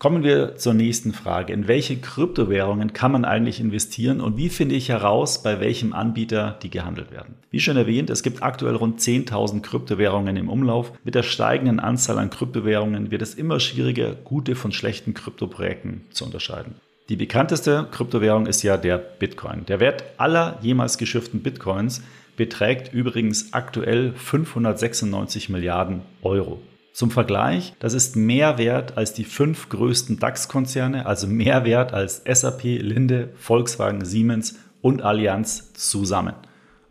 Kommen 0.00 0.24
wir 0.24 0.56
zur 0.56 0.72
nächsten 0.72 1.12
Frage. 1.12 1.52
In 1.52 1.68
welche 1.68 1.98
Kryptowährungen 1.98 2.94
kann 2.94 3.12
man 3.12 3.26
eigentlich 3.26 3.60
investieren 3.60 4.22
und 4.22 4.38
wie 4.38 4.48
finde 4.48 4.74
ich 4.74 4.88
heraus, 4.88 5.42
bei 5.42 5.60
welchem 5.60 5.92
Anbieter 5.92 6.58
die 6.62 6.70
gehandelt 6.70 7.10
werden? 7.10 7.34
Wie 7.50 7.60
schon 7.60 7.76
erwähnt, 7.76 8.08
es 8.08 8.22
gibt 8.22 8.42
aktuell 8.42 8.76
rund 8.76 8.98
10.000 8.98 9.60
Kryptowährungen 9.60 10.38
im 10.38 10.48
Umlauf. 10.48 10.90
Mit 11.04 11.16
der 11.16 11.22
steigenden 11.22 11.80
Anzahl 11.80 12.18
an 12.18 12.30
Kryptowährungen 12.30 13.10
wird 13.10 13.20
es 13.20 13.34
immer 13.34 13.60
schwieriger, 13.60 14.14
gute 14.14 14.54
von 14.54 14.72
schlechten 14.72 15.12
Kryptoprojekten 15.12 16.06
zu 16.12 16.24
unterscheiden. 16.24 16.76
Die 17.10 17.16
bekannteste 17.16 17.86
Kryptowährung 17.90 18.46
ist 18.46 18.62
ja 18.62 18.78
der 18.78 18.96
Bitcoin. 18.96 19.66
Der 19.66 19.80
Wert 19.80 20.04
aller 20.16 20.58
jemals 20.62 20.96
geschifften 20.96 21.42
Bitcoins 21.42 22.02
beträgt 22.38 22.94
übrigens 22.94 23.52
aktuell 23.52 24.14
596 24.14 25.50
Milliarden 25.50 26.00
Euro. 26.22 26.58
Zum 26.92 27.10
Vergleich, 27.10 27.74
das 27.78 27.94
ist 27.94 28.16
mehr 28.16 28.58
wert 28.58 28.96
als 28.96 29.14
die 29.14 29.24
fünf 29.24 29.68
größten 29.68 30.18
DAX-Konzerne, 30.18 31.06
also 31.06 31.26
mehr 31.26 31.64
wert 31.64 31.92
als 31.92 32.22
SAP, 32.24 32.62
Linde, 32.64 33.30
Volkswagen, 33.36 34.04
Siemens 34.04 34.58
und 34.82 35.02
Allianz 35.02 35.72
zusammen. 35.72 36.34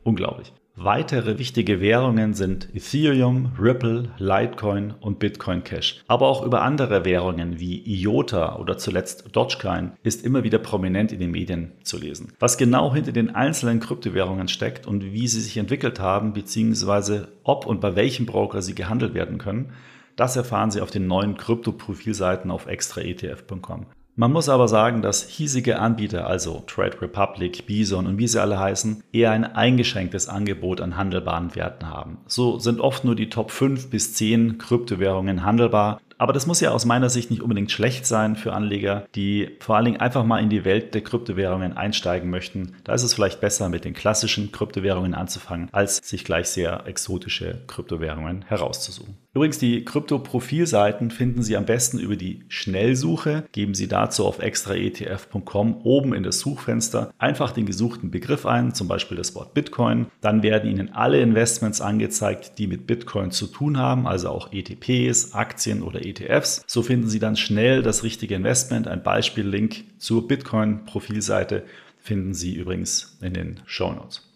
Unglaublich. 0.03 0.53
Weitere 0.81 1.37
wichtige 1.37 1.81
Währungen 1.81 2.33
sind 2.33 2.73
Ethereum, 2.73 3.51
Ripple, 3.59 4.11
Litecoin 4.17 4.93
und 5.01 5.19
Bitcoin 5.19 5.61
Cash. 5.65 6.01
Aber 6.07 6.29
auch 6.29 6.41
über 6.45 6.61
andere 6.61 7.03
Währungen 7.03 7.59
wie 7.59 7.83
IOTA 7.85 8.55
oder 8.55 8.77
zuletzt 8.77 9.25
Dogecoin 9.35 9.91
ist 10.03 10.23
immer 10.23 10.45
wieder 10.45 10.57
prominent 10.57 11.11
in 11.11 11.19
den 11.19 11.31
Medien 11.31 11.73
zu 11.83 11.97
lesen. 11.97 12.31
Was 12.39 12.57
genau 12.57 12.93
hinter 12.93 13.11
den 13.11 13.35
einzelnen 13.35 13.81
Kryptowährungen 13.81 14.47
steckt 14.47 14.87
und 14.87 15.03
wie 15.03 15.27
sie 15.27 15.41
sich 15.41 15.57
entwickelt 15.57 15.99
haben, 15.99 16.31
beziehungsweise 16.31 17.27
ob 17.43 17.65
und 17.65 17.81
bei 17.81 17.97
welchem 17.97 18.25
Broker 18.25 18.61
sie 18.61 18.73
gehandelt 18.73 19.13
werden 19.13 19.37
können, 19.37 19.73
das 20.15 20.37
erfahren 20.37 20.71
Sie 20.71 20.79
auf 20.79 20.91
den 20.91 21.07
neuen 21.07 21.35
Krypto-Profilseiten 21.35 22.51
auf 22.51 22.67
extraetf.com. 22.67 23.85
Man 24.19 24.33
muss 24.33 24.49
aber 24.49 24.67
sagen, 24.67 25.01
dass 25.01 25.23
hiesige 25.23 25.79
Anbieter, 25.79 26.27
also 26.27 26.61
Trade 26.67 27.01
Republic, 27.01 27.65
Bison 27.65 28.05
und 28.05 28.17
wie 28.17 28.27
sie 28.27 28.41
alle 28.41 28.59
heißen, 28.59 29.01
eher 29.13 29.31
ein 29.31 29.45
eingeschränktes 29.45 30.27
Angebot 30.27 30.81
an 30.81 30.97
handelbaren 30.97 31.55
Werten 31.55 31.87
haben. 31.87 32.17
So 32.27 32.59
sind 32.59 32.81
oft 32.81 33.05
nur 33.05 33.15
die 33.15 33.29
Top 33.29 33.49
5 33.49 33.89
bis 33.89 34.15
10 34.15 34.57
Kryptowährungen 34.57 35.45
handelbar. 35.45 36.01
Aber 36.17 36.33
das 36.33 36.47
muss 36.47 36.59
ja 36.59 36.71
aus 36.71 36.83
meiner 36.83 37.09
Sicht 37.09 37.31
nicht 37.31 37.41
unbedingt 37.41 37.71
schlecht 37.71 38.05
sein 38.05 38.35
für 38.35 38.51
Anleger, 38.51 39.07
die 39.15 39.55
vor 39.61 39.77
allen 39.77 39.85
Dingen 39.85 40.01
einfach 40.01 40.25
mal 40.25 40.43
in 40.43 40.49
die 40.49 40.65
Welt 40.65 40.93
der 40.93 41.01
Kryptowährungen 41.01 41.77
einsteigen 41.77 42.29
möchten. 42.29 42.75
Da 42.83 42.93
ist 42.93 43.03
es 43.03 43.13
vielleicht 43.13 43.39
besser, 43.39 43.69
mit 43.69 43.85
den 43.85 43.93
klassischen 43.93 44.51
Kryptowährungen 44.51 45.13
anzufangen, 45.13 45.69
als 45.71 45.95
sich 46.03 46.25
gleich 46.25 46.49
sehr 46.49 46.85
exotische 46.87 47.61
Kryptowährungen 47.67 48.41
herauszusuchen. 48.41 49.15
Übrigens, 49.35 49.59
die 49.59 49.85
Krypto-Profilseiten 49.85 51.11
finden 51.11 51.43
Sie 51.43 51.55
am 51.55 51.65
besten 51.65 51.99
über 51.99 52.15
die 52.15 52.43
Schnellsuche. 52.47 53.43
Geben 53.51 53.75
Sie 53.75 53.87
dazu 53.87 54.25
auf 54.25 54.39
extraetf.com 54.39 55.81
oben 55.83 56.15
in 56.15 56.23
das 56.23 56.39
Suchfenster 56.39 57.13
einfach 57.19 57.51
den 57.51 57.67
gesuchten 57.67 58.09
Begriff 58.09 58.47
ein, 58.47 58.73
zum 58.73 58.87
Beispiel 58.87 59.17
das 59.17 59.35
Wort 59.35 59.53
Bitcoin. 59.53 60.07
Dann 60.21 60.41
werden 60.41 60.71
Ihnen 60.71 60.93
alle 60.93 61.21
Investments 61.21 61.79
angezeigt, 61.79 62.57
die 62.57 62.65
mit 62.65 62.87
Bitcoin 62.87 63.29
zu 63.29 63.45
tun 63.45 63.77
haben, 63.77 64.07
also 64.07 64.29
auch 64.29 64.51
ETPs, 64.51 65.35
Aktien 65.35 65.83
oder 65.83 66.03
ETFs. 66.03 66.63
So 66.65 66.81
finden 66.81 67.07
Sie 67.07 67.19
dann 67.19 67.35
schnell 67.35 67.83
das 67.83 68.03
richtige 68.03 68.33
Investment. 68.33 68.87
Ein 68.87 69.03
Beispiel-Link 69.03 69.83
zur 69.99 70.27
Bitcoin-Profilseite 70.27 71.65
finden 71.99 72.33
Sie 72.33 72.55
übrigens 72.55 73.19
in 73.21 73.33
den 73.33 73.59
Show 73.67 73.91
Notes. 73.93 74.28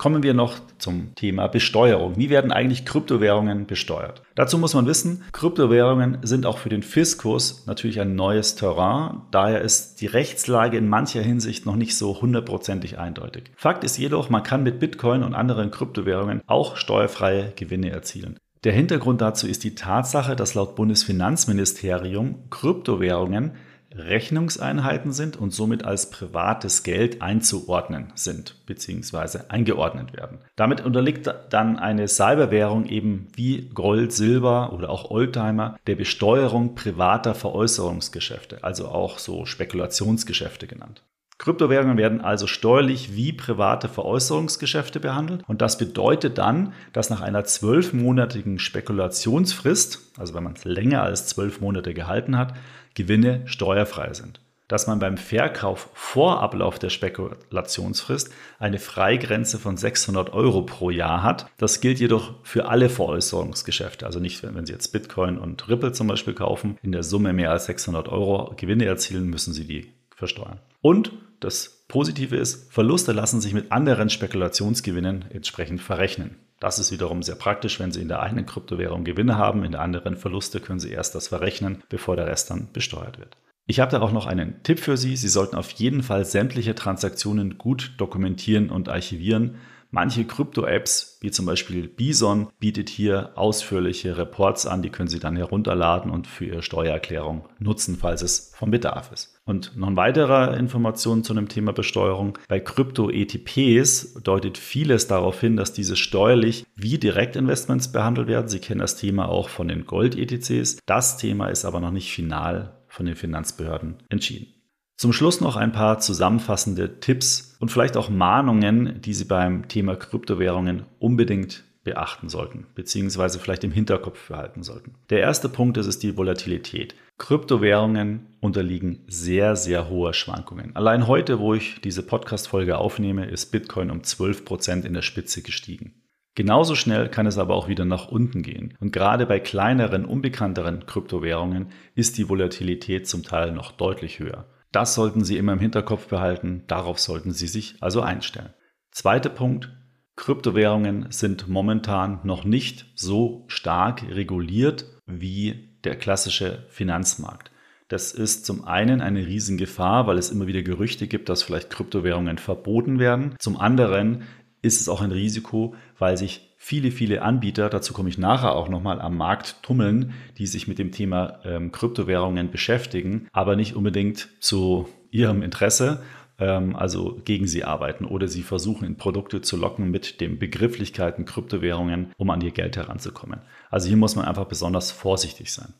Kommen 0.00 0.22
wir 0.22 0.32
noch 0.32 0.56
zum 0.78 1.14
Thema 1.14 1.46
Besteuerung. 1.46 2.16
Wie 2.16 2.30
werden 2.30 2.52
eigentlich 2.52 2.86
Kryptowährungen 2.86 3.66
besteuert? 3.66 4.22
Dazu 4.34 4.56
muss 4.56 4.72
man 4.72 4.86
wissen, 4.86 5.24
Kryptowährungen 5.32 6.20
sind 6.22 6.46
auch 6.46 6.56
für 6.56 6.70
den 6.70 6.82
Fiskus 6.82 7.66
natürlich 7.66 8.00
ein 8.00 8.14
neues 8.14 8.54
Terrain. 8.54 9.20
Daher 9.30 9.60
ist 9.60 10.00
die 10.00 10.06
Rechtslage 10.06 10.78
in 10.78 10.88
mancher 10.88 11.20
Hinsicht 11.20 11.66
noch 11.66 11.76
nicht 11.76 11.98
so 11.98 12.18
hundertprozentig 12.18 12.98
eindeutig. 12.98 13.52
Fakt 13.56 13.84
ist 13.84 13.98
jedoch, 13.98 14.30
man 14.30 14.42
kann 14.42 14.62
mit 14.62 14.80
Bitcoin 14.80 15.22
und 15.22 15.34
anderen 15.34 15.70
Kryptowährungen 15.70 16.40
auch 16.46 16.78
steuerfreie 16.78 17.52
Gewinne 17.54 17.90
erzielen. 17.90 18.38
Der 18.64 18.72
Hintergrund 18.72 19.20
dazu 19.20 19.46
ist 19.46 19.64
die 19.64 19.74
Tatsache, 19.74 20.34
dass 20.34 20.54
laut 20.54 20.76
Bundesfinanzministerium 20.76 22.48
Kryptowährungen 22.48 23.52
Rechnungseinheiten 23.94 25.12
sind 25.12 25.36
und 25.36 25.52
somit 25.52 25.84
als 25.84 26.10
privates 26.10 26.82
Geld 26.82 27.22
einzuordnen 27.22 28.12
sind 28.14 28.54
bzw. 28.66 29.40
eingeordnet 29.48 30.16
werden. 30.16 30.38
Damit 30.56 30.84
unterliegt 30.84 31.32
dann 31.50 31.78
eine 31.78 32.06
Cyberwährung 32.06 32.86
eben 32.86 33.28
wie 33.34 33.68
Gold, 33.74 34.12
Silber 34.12 34.72
oder 34.72 34.90
auch 34.90 35.10
Oldtimer 35.10 35.76
der 35.86 35.96
Besteuerung 35.96 36.74
privater 36.74 37.34
Veräußerungsgeschäfte, 37.34 38.62
also 38.62 38.88
auch 38.88 39.18
so 39.18 39.44
Spekulationsgeschäfte 39.44 40.66
genannt. 40.66 41.02
Kryptowährungen 41.40 41.96
werden 41.96 42.20
also 42.20 42.46
steuerlich 42.46 43.16
wie 43.16 43.32
private 43.32 43.88
Veräußerungsgeschäfte 43.88 45.00
behandelt 45.00 45.42
und 45.48 45.62
das 45.62 45.78
bedeutet 45.78 46.36
dann, 46.36 46.74
dass 46.92 47.08
nach 47.08 47.22
einer 47.22 47.44
zwölfmonatigen 47.44 48.58
Spekulationsfrist, 48.58 50.12
also 50.18 50.34
wenn 50.34 50.44
man 50.44 50.52
es 50.52 50.66
länger 50.66 51.02
als 51.02 51.28
zwölf 51.28 51.62
Monate 51.62 51.94
gehalten 51.94 52.36
hat, 52.36 52.52
Gewinne 52.94 53.42
steuerfrei 53.46 54.12
sind. 54.14 54.40
Dass 54.68 54.86
man 54.86 55.00
beim 55.00 55.16
Verkauf 55.16 55.88
vor 55.94 56.40
Ablauf 56.40 56.78
der 56.78 56.90
Spekulationsfrist 56.90 58.30
eine 58.60 58.78
Freigrenze 58.78 59.58
von 59.58 59.76
600 59.76 60.32
Euro 60.32 60.62
pro 60.62 60.90
Jahr 60.90 61.24
hat. 61.24 61.46
Das 61.58 61.80
gilt 61.80 61.98
jedoch 61.98 62.34
für 62.44 62.68
alle 62.68 62.88
Veräußerungsgeschäfte. 62.88 64.06
Also 64.06 64.20
nicht, 64.20 64.42
wenn 64.42 64.66
Sie 64.66 64.72
jetzt 64.72 64.92
Bitcoin 64.92 65.38
und 65.38 65.68
Ripple 65.68 65.90
zum 65.90 66.06
Beispiel 66.06 66.34
kaufen, 66.34 66.78
in 66.82 66.92
der 66.92 67.02
Summe 67.02 67.32
mehr 67.32 67.50
als 67.50 67.66
600 67.66 68.08
Euro 68.08 68.54
Gewinne 68.56 68.84
erzielen, 68.84 69.26
müssen 69.26 69.52
Sie 69.52 69.66
die 69.66 69.92
versteuern. 70.14 70.60
Und 70.82 71.12
das 71.40 71.84
Positive 71.88 72.36
ist, 72.36 72.72
Verluste 72.72 73.10
lassen 73.12 73.40
sich 73.40 73.54
mit 73.54 73.72
anderen 73.72 74.10
Spekulationsgewinnen 74.10 75.24
entsprechend 75.30 75.80
verrechnen. 75.80 76.36
Das 76.60 76.78
ist 76.78 76.92
wiederum 76.92 77.22
sehr 77.22 77.36
praktisch, 77.36 77.80
wenn 77.80 77.90
Sie 77.90 78.02
in 78.02 78.08
der 78.08 78.20
einen 78.20 78.44
Kryptowährung 78.44 79.02
Gewinne 79.02 79.38
haben, 79.38 79.64
in 79.64 79.72
der 79.72 79.80
anderen 79.80 80.16
Verluste, 80.16 80.60
können 80.60 80.78
Sie 80.78 80.90
erst 80.90 81.14
das 81.14 81.28
verrechnen, 81.28 81.82
bevor 81.88 82.16
der 82.16 82.26
Rest 82.26 82.50
dann 82.50 82.68
besteuert 82.72 83.18
wird. 83.18 83.36
Ich 83.66 83.80
habe 83.80 83.90
da 83.90 84.00
auch 84.00 84.12
noch 84.12 84.26
einen 84.26 84.62
Tipp 84.62 84.78
für 84.78 84.98
Sie. 84.98 85.16
Sie 85.16 85.28
sollten 85.28 85.56
auf 85.56 85.70
jeden 85.70 86.02
Fall 86.02 86.24
sämtliche 86.26 86.74
Transaktionen 86.74 87.56
gut 87.56 87.94
dokumentieren 87.96 88.68
und 88.68 88.90
archivieren. 88.90 89.56
Manche 89.92 90.24
Krypto-Apps, 90.24 91.18
wie 91.20 91.32
zum 91.32 91.46
Beispiel 91.46 91.88
Bison, 91.88 92.48
bietet 92.60 92.88
hier 92.88 93.32
ausführliche 93.34 94.16
Reports 94.16 94.64
an, 94.66 94.82
die 94.82 94.90
können 94.90 95.08
Sie 95.08 95.18
dann 95.18 95.36
herunterladen 95.36 96.12
und 96.12 96.28
für 96.28 96.44
Ihre 96.44 96.62
Steuererklärung 96.62 97.48
nutzen, 97.58 97.96
falls 97.96 98.22
es 98.22 98.52
vom 98.56 98.70
Bedarf 98.70 99.10
ist. 99.12 99.40
Und 99.44 99.76
noch 99.76 99.88
ein 99.88 99.96
weiterer 99.96 100.56
Information 100.56 101.24
zu 101.24 101.34
dem 101.34 101.48
Thema 101.48 101.72
Besteuerung. 101.72 102.38
Bei 102.46 102.60
Krypto-ETPs 102.60 104.14
deutet 104.22 104.58
vieles 104.58 105.08
darauf 105.08 105.40
hin, 105.40 105.56
dass 105.56 105.72
diese 105.72 105.96
steuerlich 105.96 106.64
wie 106.76 106.98
Direktinvestments 106.98 107.90
behandelt 107.90 108.28
werden. 108.28 108.48
Sie 108.48 108.60
kennen 108.60 108.80
das 108.80 108.96
Thema 108.96 109.28
auch 109.28 109.48
von 109.48 109.66
den 109.66 109.86
Gold-ETCs. 109.86 110.78
Das 110.86 111.16
Thema 111.16 111.48
ist 111.48 111.64
aber 111.64 111.80
noch 111.80 111.90
nicht 111.90 112.12
final 112.12 112.80
von 112.86 113.06
den 113.06 113.16
Finanzbehörden 113.16 113.96
entschieden. 114.08 114.59
Zum 115.00 115.14
Schluss 115.14 115.40
noch 115.40 115.56
ein 115.56 115.72
paar 115.72 115.98
zusammenfassende 115.98 117.00
Tipps 117.00 117.56
und 117.58 117.70
vielleicht 117.70 117.96
auch 117.96 118.10
Mahnungen, 118.10 119.00
die 119.00 119.14
Sie 119.14 119.24
beim 119.24 119.66
Thema 119.66 119.96
Kryptowährungen 119.96 120.84
unbedingt 120.98 121.64
beachten 121.84 122.28
sollten, 122.28 122.66
beziehungsweise 122.74 123.38
vielleicht 123.38 123.64
im 123.64 123.72
Hinterkopf 123.72 124.28
behalten 124.28 124.62
sollten. 124.62 124.96
Der 125.08 125.20
erste 125.20 125.48
Punkt 125.48 125.78
ist, 125.78 125.86
ist 125.86 126.02
die 126.02 126.18
Volatilität. 126.18 126.96
Kryptowährungen 127.16 128.26
unterliegen 128.40 129.06
sehr, 129.06 129.56
sehr 129.56 129.88
hohe 129.88 130.12
Schwankungen. 130.12 130.76
Allein 130.76 131.06
heute, 131.06 131.38
wo 131.38 131.54
ich 131.54 131.80
diese 131.80 132.02
Podcast-Folge 132.02 132.76
aufnehme, 132.76 133.24
ist 133.24 133.52
Bitcoin 133.52 133.90
um 133.90 134.00
12% 134.00 134.84
in 134.84 134.92
der 134.92 135.00
Spitze 135.00 135.40
gestiegen. 135.40 135.94
Genauso 136.34 136.74
schnell 136.74 137.08
kann 137.08 137.26
es 137.26 137.38
aber 137.38 137.54
auch 137.54 137.68
wieder 137.68 137.86
nach 137.86 138.08
unten 138.08 138.42
gehen. 138.42 138.76
Und 138.80 138.92
gerade 138.92 139.24
bei 139.24 139.40
kleineren, 139.40 140.04
unbekannteren 140.04 140.84
Kryptowährungen 140.84 141.68
ist 141.94 142.18
die 142.18 142.28
Volatilität 142.28 143.08
zum 143.08 143.22
Teil 143.22 143.52
noch 143.52 143.72
deutlich 143.72 144.18
höher. 144.18 144.44
Das 144.72 144.94
sollten 144.94 145.24
Sie 145.24 145.36
immer 145.36 145.54
im 145.54 145.58
Hinterkopf 145.58 146.06
behalten, 146.06 146.64
darauf 146.66 146.98
sollten 146.98 147.32
Sie 147.32 147.48
sich 147.48 147.76
also 147.80 148.02
einstellen. 148.02 148.54
Zweiter 148.92 149.30
Punkt, 149.30 149.70
Kryptowährungen 150.16 151.06
sind 151.10 151.48
momentan 151.48 152.20
noch 152.24 152.44
nicht 152.44 152.86
so 152.94 153.44
stark 153.48 154.02
reguliert 154.10 154.84
wie 155.06 155.78
der 155.84 155.96
klassische 155.96 156.66
Finanzmarkt. 156.68 157.50
Das 157.88 158.12
ist 158.12 158.46
zum 158.46 158.64
einen 158.66 159.00
eine 159.00 159.26
Riesengefahr, 159.26 160.06
weil 160.06 160.18
es 160.18 160.30
immer 160.30 160.46
wieder 160.46 160.62
Gerüchte 160.62 161.08
gibt, 161.08 161.28
dass 161.28 161.42
vielleicht 161.42 161.70
Kryptowährungen 161.70 162.38
verboten 162.38 162.98
werden. 162.98 163.34
Zum 163.40 163.58
anderen 163.58 164.22
ist 164.62 164.80
es 164.80 164.88
auch 164.88 165.00
ein 165.00 165.10
Risiko, 165.10 165.74
weil 165.98 166.16
sich 166.16 166.49
viele, 166.62 166.90
viele 166.90 167.22
Anbieter, 167.22 167.70
dazu 167.70 167.94
komme 167.94 168.10
ich 168.10 168.18
nachher 168.18 168.54
auch 168.54 168.68
nochmal, 168.68 169.00
am 169.00 169.16
Markt 169.16 169.62
tummeln, 169.62 170.12
die 170.36 170.46
sich 170.46 170.68
mit 170.68 170.78
dem 170.78 170.92
Thema 170.92 171.40
ähm, 171.42 171.72
Kryptowährungen 171.72 172.50
beschäftigen, 172.50 173.28
aber 173.32 173.56
nicht 173.56 173.74
unbedingt 173.74 174.28
zu 174.40 174.86
ihrem 175.10 175.42
Interesse, 175.42 176.02
ähm, 176.38 176.76
also 176.76 177.18
gegen 177.24 177.46
sie 177.46 177.64
arbeiten 177.64 178.04
oder 178.04 178.28
sie 178.28 178.42
versuchen 178.42 178.84
in 178.84 178.98
Produkte 178.98 179.40
zu 179.40 179.56
locken 179.56 179.90
mit 179.90 180.20
den 180.20 180.38
Begrifflichkeiten 180.38 181.24
Kryptowährungen, 181.24 182.12
um 182.18 182.28
an 182.28 182.42
ihr 182.42 182.52
Geld 182.52 182.76
heranzukommen. 182.76 183.40
Also 183.70 183.88
hier 183.88 183.96
muss 183.96 184.14
man 184.14 184.26
einfach 184.26 184.44
besonders 184.44 184.92
vorsichtig 184.92 185.54
sein. 185.54 185.72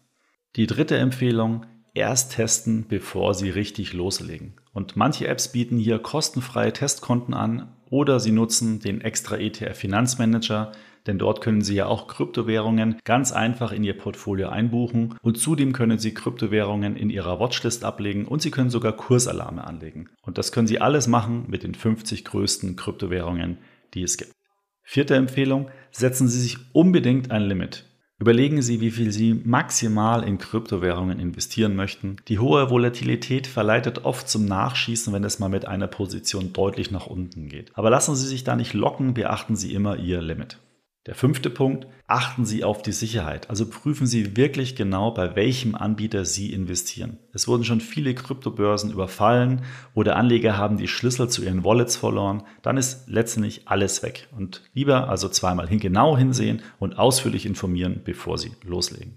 Die 0.57 0.67
dritte 0.67 0.97
Empfehlung, 0.97 1.67
erst 1.93 2.33
testen, 2.33 2.87
bevor 2.89 3.35
Sie 3.35 3.51
richtig 3.51 3.93
loslegen. 3.93 4.55
Und 4.73 4.97
manche 4.97 5.27
Apps 5.27 5.53
bieten 5.53 5.79
hier 5.79 5.99
kostenfreie 5.99 6.73
Testkonten 6.73 7.35
an 7.35 7.69
oder 7.91 8.21
Sie 8.21 8.33
nutzen 8.33 8.79
den 8.81 9.01
extra 9.01 9.37
ETF 9.37 9.77
Finanzmanager, 9.77 10.73
denn 11.07 11.19
dort 11.19 11.41
können 11.41 11.63
Sie 11.63 11.75
ja 11.75 11.87
auch 11.87 12.07
Kryptowährungen 12.07 12.97
ganz 13.05 13.33
einfach 13.33 13.73
in 13.73 13.83
Ihr 13.83 13.97
Portfolio 13.97 14.49
einbuchen 14.49 15.17
und 15.23 15.39
zudem 15.39 15.73
können 15.73 15.99
Sie 15.99 16.15
Kryptowährungen 16.15 16.95
in 16.95 17.11
Ihrer 17.11 17.41
Watchlist 17.41 17.85
ablegen 17.85 18.27
und 18.27 18.43
Sie 18.43 18.51
können 18.51 18.71
sogar 18.71 18.93
Kursalarme 18.93 19.67
anlegen. 19.67 20.09
Und 20.23 20.39
das 20.39 20.53
können 20.53 20.67
Sie 20.69 20.81
alles 20.81 21.09
machen 21.09 21.47
mit 21.49 21.63
den 21.63 21.75
50 21.75 22.25
größten 22.25 22.77
Kryptowährungen, 22.77 23.59
die 23.95 24.03
es 24.03 24.19
gibt. 24.19 24.35
Vierte 24.83 25.15
Empfehlung, 25.15 25.69
setzen 25.91 26.29
Sie 26.29 26.41
sich 26.41 26.59
unbedingt 26.73 27.31
ein 27.31 27.43
Limit. 27.43 27.90
Überlegen 28.21 28.61
Sie, 28.61 28.83
wie 28.83 28.91
viel 28.91 29.13
Sie 29.13 29.33
maximal 29.33 30.25
in 30.25 30.37
Kryptowährungen 30.37 31.19
investieren 31.19 31.75
möchten. 31.75 32.17
Die 32.29 32.39
hohe 32.39 32.69
Volatilität 32.69 33.47
verleitet 33.47 34.05
oft 34.05 34.29
zum 34.29 34.45
Nachschießen, 34.45 35.11
wenn 35.15 35.25
es 35.25 35.39
mal 35.39 35.49
mit 35.49 35.67
einer 35.67 35.87
Position 35.87 36.53
deutlich 36.53 36.91
nach 36.91 37.07
unten 37.07 37.49
geht. 37.49 37.71
Aber 37.79 37.89
lassen 37.89 38.15
Sie 38.15 38.27
sich 38.27 38.45
da 38.45 38.57
nicht 38.57 38.75
locken, 38.75 39.15
beachten 39.15 39.57
Sie 39.57 39.73
immer 39.73 39.97
Ihr 39.97 40.21
Limit. 40.21 40.59
Der 41.07 41.15
fünfte 41.15 41.49
Punkt, 41.49 41.87
achten 42.07 42.45
Sie 42.45 42.63
auf 42.63 42.83
die 42.83 42.93
Sicherheit. 42.93 43.49
Also 43.49 43.71
prüfen 43.71 44.07
Sie 44.07 44.37
wirklich 44.37 44.77
genau, 44.77 45.13
bei 45.13 45.35
welchem 45.35 45.75
Anbieter 45.75 46.27
Sie 46.27 46.53
investieren. 46.53 47.19
Es 47.33 47.49
wurden 47.49 47.65
schon 47.65 47.81
viele 47.81 48.15
Kryptobörsen 48.15 48.93
überfallen 48.93 49.63
oder 49.95 50.17
Anleger 50.17 50.59
haben 50.59 50.77
die 50.77 50.89
Schlüssel 50.89 51.31
zu 51.31 51.43
ihren 51.43 51.65
Wallets 51.65 51.97
verloren. 51.97 52.43
Dann 52.61 52.77
ist 52.77 53.09
letztendlich 53.09 53.67
alles 53.67 54.03
weg. 54.03 54.29
Und 54.37 54.63
lieber 54.75 55.09
also 55.09 55.31
zweimal 55.31 55.69
hin 55.69 55.81
genau 55.81 56.19
hinsehen 56.19 56.61
und 56.79 56.99
ausführlich 56.99 57.47
informieren, 57.47 58.03
bevor 58.05 58.37
Sie 58.37 58.53
loslegen. 58.63 59.17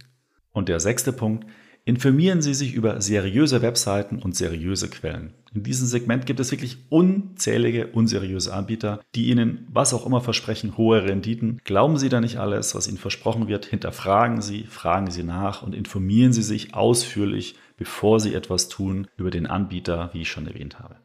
Und 0.53 0.69
der 0.69 0.79
sechste 0.79 1.11
Punkt, 1.11 1.47
Informieren 1.85 2.41
Sie 2.41 2.53
sich 2.53 2.73
über 2.73 3.01
seriöse 3.01 3.61
Webseiten 3.61 4.19
und 4.19 4.37
seriöse 4.37 4.89
Quellen. 4.89 5.33
In 5.53 5.63
diesem 5.63 5.85
Segment 5.85 6.25
gibt 6.25 6.39
es 6.39 6.49
wirklich 6.49 6.77
unzählige 6.87 7.87
unseriöse 7.87 8.53
Anbieter, 8.53 9.01
die 9.15 9.29
Ihnen 9.29 9.67
was 9.69 9.93
auch 9.93 10.05
immer 10.05 10.21
versprechen, 10.21 10.77
hohe 10.77 11.03
Renditen. 11.03 11.59
Glauben 11.65 11.97
Sie 11.97 12.07
da 12.07 12.21
nicht 12.21 12.37
alles, 12.37 12.73
was 12.73 12.87
Ihnen 12.87 12.97
versprochen 12.97 13.49
wird. 13.49 13.65
Hinterfragen 13.65 14.41
Sie, 14.41 14.63
fragen 14.63 15.11
Sie 15.11 15.23
nach 15.23 15.61
und 15.61 15.75
informieren 15.75 16.31
Sie 16.31 16.41
sich 16.41 16.73
ausführlich, 16.73 17.55
bevor 17.75 18.21
Sie 18.21 18.33
etwas 18.33 18.69
tun 18.69 19.07
über 19.17 19.29
den 19.29 19.45
Anbieter, 19.45 20.09
wie 20.13 20.21
ich 20.21 20.31
schon 20.31 20.47
erwähnt 20.47 20.79
habe. 20.79 20.95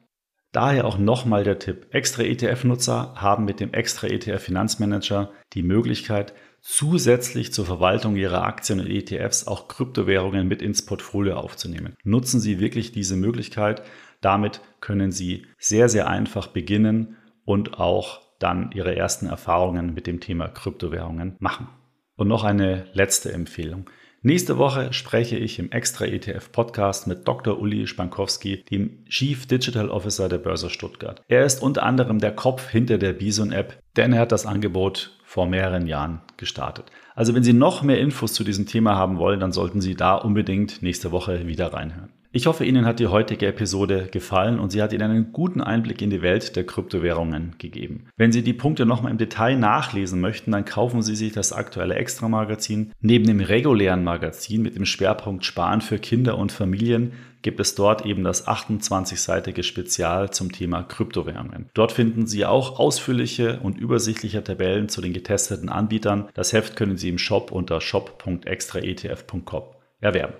Daher 0.52 0.86
auch 0.86 0.96
nochmal 0.96 1.44
der 1.44 1.58
Tipp. 1.58 1.88
Extra 1.90 2.22
ETF-Nutzer 2.22 3.14
haben 3.16 3.44
mit 3.44 3.60
dem 3.60 3.74
Extra 3.74 4.06
ETF 4.06 4.42
Finanzmanager 4.42 5.30
die 5.52 5.62
Möglichkeit, 5.62 6.32
zusätzlich 6.68 7.50
zur 7.50 7.64
Verwaltung 7.64 8.14
Ihrer 8.16 8.44
Aktien 8.44 8.78
und 8.78 8.90
ETFs 8.90 9.46
auch 9.46 9.68
Kryptowährungen 9.68 10.46
mit 10.46 10.60
ins 10.60 10.84
Portfolio 10.84 11.36
aufzunehmen. 11.36 11.96
Nutzen 12.04 12.40
Sie 12.40 12.60
wirklich 12.60 12.92
diese 12.92 13.16
Möglichkeit. 13.16 13.82
Damit 14.20 14.60
können 14.80 15.10
Sie 15.10 15.46
sehr, 15.58 15.88
sehr 15.88 16.08
einfach 16.08 16.48
beginnen 16.48 17.16
und 17.46 17.80
auch 17.80 18.20
dann 18.38 18.70
Ihre 18.72 18.94
ersten 18.94 19.26
Erfahrungen 19.26 19.94
mit 19.94 20.06
dem 20.06 20.20
Thema 20.20 20.48
Kryptowährungen 20.48 21.36
machen. 21.38 21.68
Und 22.16 22.28
noch 22.28 22.44
eine 22.44 22.84
letzte 22.92 23.32
Empfehlung. 23.32 23.88
Nächste 24.20 24.58
Woche 24.58 24.92
spreche 24.92 25.38
ich 25.38 25.58
im 25.58 25.72
Extra 25.72 26.04
ETF 26.04 26.52
Podcast 26.52 27.06
mit 27.06 27.26
Dr. 27.26 27.58
Uli 27.58 27.86
Spankowski, 27.86 28.64
dem 28.64 29.06
Chief 29.06 29.46
Digital 29.46 29.88
Officer 29.88 30.28
der 30.28 30.38
Börse 30.38 30.68
Stuttgart. 30.68 31.22
Er 31.28 31.46
ist 31.46 31.62
unter 31.62 31.84
anderem 31.84 32.18
der 32.18 32.32
Kopf 32.32 32.68
hinter 32.68 32.98
der 32.98 33.14
Bison 33.14 33.52
App, 33.52 33.78
denn 33.96 34.12
er 34.12 34.20
hat 34.20 34.32
das 34.32 34.44
Angebot 34.44 35.17
vor 35.28 35.46
mehreren 35.46 35.86
Jahren 35.86 36.22
gestartet. 36.38 36.86
Also 37.14 37.34
wenn 37.34 37.42
Sie 37.42 37.52
noch 37.52 37.82
mehr 37.82 38.00
Infos 38.00 38.32
zu 38.32 38.44
diesem 38.44 38.64
Thema 38.64 38.96
haben 38.96 39.18
wollen, 39.18 39.40
dann 39.40 39.52
sollten 39.52 39.82
Sie 39.82 39.94
da 39.94 40.14
unbedingt 40.14 40.82
nächste 40.82 41.12
Woche 41.12 41.46
wieder 41.46 41.74
reinhören. 41.74 42.08
Ich 42.32 42.46
hoffe, 42.46 42.64
Ihnen 42.64 42.86
hat 42.86 42.98
die 42.98 43.08
heutige 43.08 43.46
Episode 43.46 44.08
gefallen 44.10 44.58
und 44.58 44.70
sie 44.70 44.80
hat 44.80 44.94
Ihnen 44.94 45.10
einen 45.10 45.32
guten 45.32 45.60
Einblick 45.60 46.00
in 46.00 46.08
die 46.08 46.22
Welt 46.22 46.56
der 46.56 46.64
Kryptowährungen 46.64 47.56
gegeben. 47.58 48.06
Wenn 48.16 48.32
Sie 48.32 48.42
die 48.42 48.54
Punkte 48.54 48.86
nochmal 48.86 49.12
im 49.12 49.18
Detail 49.18 49.56
nachlesen 49.56 50.20
möchten, 50.20 50.52
dann 50.52 50.64
kaufen 50.64 51.02
Sie 51.02 51.14
sich 51.14 51.32
das 51.32 51.52
aktuelle 51.52 51.96
Extra-Magazin. 51.96 52.92
Neben 53.02 53.26
dem 53.26 53.40
regulären 53.40 54.04
Magazin 54.04 54.62
mit 54.62 54.76
dem 54.76 54.86
Schwerpunkt 54.86 55.44
Sparen 55.44 55.82
für 55.82 55.98
Kinder 55.98 56.38
und 56.38 56.52
Familien 56.52 57.12
gibt 57.42 57.60
es 57.60 57.74
dort 57.74 58.04
eben 58.04 58.24
das 58.24 58.46
28-seitige 58.46 59.62
Spezial 59.62 60.30
zum 60.30 60.52
Thema 60.52 60.82
Kryptowährungen. 60.82 61.70
Dort 61.74 61.92
finden 61.92 62.26
Sie 62.26 62.44
auch 62.44 62.78
ausführliche 62.78 63.60
und 63.60 63.78
übersichtliche 63.78 64.42
Tabellen 64.42 64.88
zu 64.88 65.00
den 65.00 65.12
getesteten 65.12 65.68
Anbietern. 65.68 66.28
Das 66.34 66.52
Heft 66.52 66.76
können 66.76 66.96
Sie 66.96 67.08
im 67.08 67.18
Shop 67.18 67.52
unter 67.52 67.80
shop.extraetf.com 67.80 69.62
erwerben. 70.00 70.34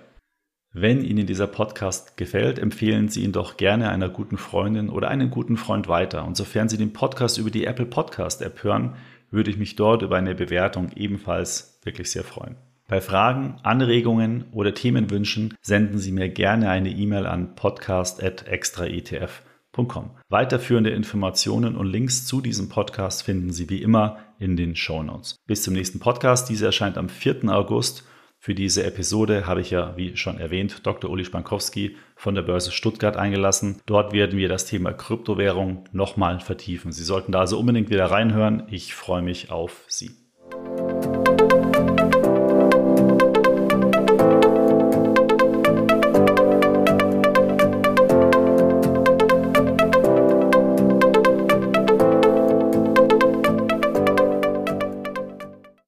Wenn 0.71 1.03
Ihnen 1.03 1.25
dieser 1.25 1.47
Podcast 1.47 2.15
gefällt, 2.15 2.59
empfehlen 2.59 3.09
Sie 3.09 3.23
ihn 3.23 3.31
doch 3.31 3.57
gerne 3.57 3.89
einer 3.89 4.07
guten 4.07 4.37
Freundin 4.37 4.89
oder 4.89 5.07
einem 5.07 5.31
guten 5.31 5.57
Freund 5.57 5.87
weiter. 5.87 6.25
Und 6.25 6.37
sofern 6.37 6.69
Sie 6.69 6.77
den 6.77 6.93
Podcast 6.93 7.39
über 7.39 7.49
die 7.49 7.65
Apple 7.65 7.87
Podcast 7.87 8.43
App 8.43 8.63
hören, 8.63 8.95
würde 9.31 9.49
ich 9.49 9.57
mich 9.57 9.75
dort 9.75 10.03
über 10.03 10.17
eine 10.17 10.35
Bewertung 10.35 10.91
ebenfalls 10.95 11.79
wirklich 11.83 12.11
sehr 12.11 12.23
freuen. 12.23 12.55
Bei 12.89 12.99
Fragen, 13.01 13.57
Anregungen 13.61 14.45
oder 14.51 14.73
Themenwünschen 14.73 15.53
senden 15.61 15.99
Sie 15.99 16.11
mir 16.11 16.27
gerne 16.27 16.71
eine 16.71 16.89
E-Mail 16.89 17.27
an 17.27 17.53
podcast.extraetf.com. 17.53 20.17
Weiterführende 20.27 20.89
Informationen 20.89 21.75
und 21.75 21.85
Links 21.85 22.25
zu 22.25 22.41
diesem 22.41 22.67
Podcast 22.67 23.21
finden 23.21 23.51
Sie 23.51 23.69
wie 23.69 23.83
immer 23.83 24.17
in 24.39 24.57
den 24.57 24.75
Show 24.75 25.03
Notes. 25.03 25.35
Bis 25.45 25.61
zum 25.61 25.75
nächsten 25.75 25.99
Podcast. 25.99 26.49
Dieser 26.49 26.65
erscheint 26.65 26.97
am 26.97 27.09
4. 27.09 27.47
August 27.49 28.05
für 28.39 28.55
diese 28.55 28.83
Episode 28.83 29.45
habe 29.45 29.61
ich 29.61 29.69
ja, 29.69 29.95
wie 29.95 30.17
schon 30.17 30.39
erwähnt, 30.39 30.87
Dr. 30.87 31.11
Uli 31.11 31.25
Spankowski 31.25 31.95
von 32.15 32.33
der 32.33 32.41
Börse 32.41 32.71
Stuttgart 32.71 33.17
eingelassen. 33.17 33.81
Dort 33.85 34.13
werden 34.13 34.39
wir 34.39 34.49
das 34.49 34.65
Thema 34.65 34.93
Kryptowährung 34.93 35.83
nochmal 35.91 36.39
vertiefen. 36.39 36.91
Sie 36.91 37.03
sollten 37.03 37.33
da 37.33 37.41
also 37.41 37.59
unbedingt 37.59 37.91
wieder 37.91 38.05
reinhören. 38.05 38.63
Ich 38.71 38.95
freue 38.95 39.21
mich 39.21 39.51
auf 39.51 39.85
Sie. 39.89 40.28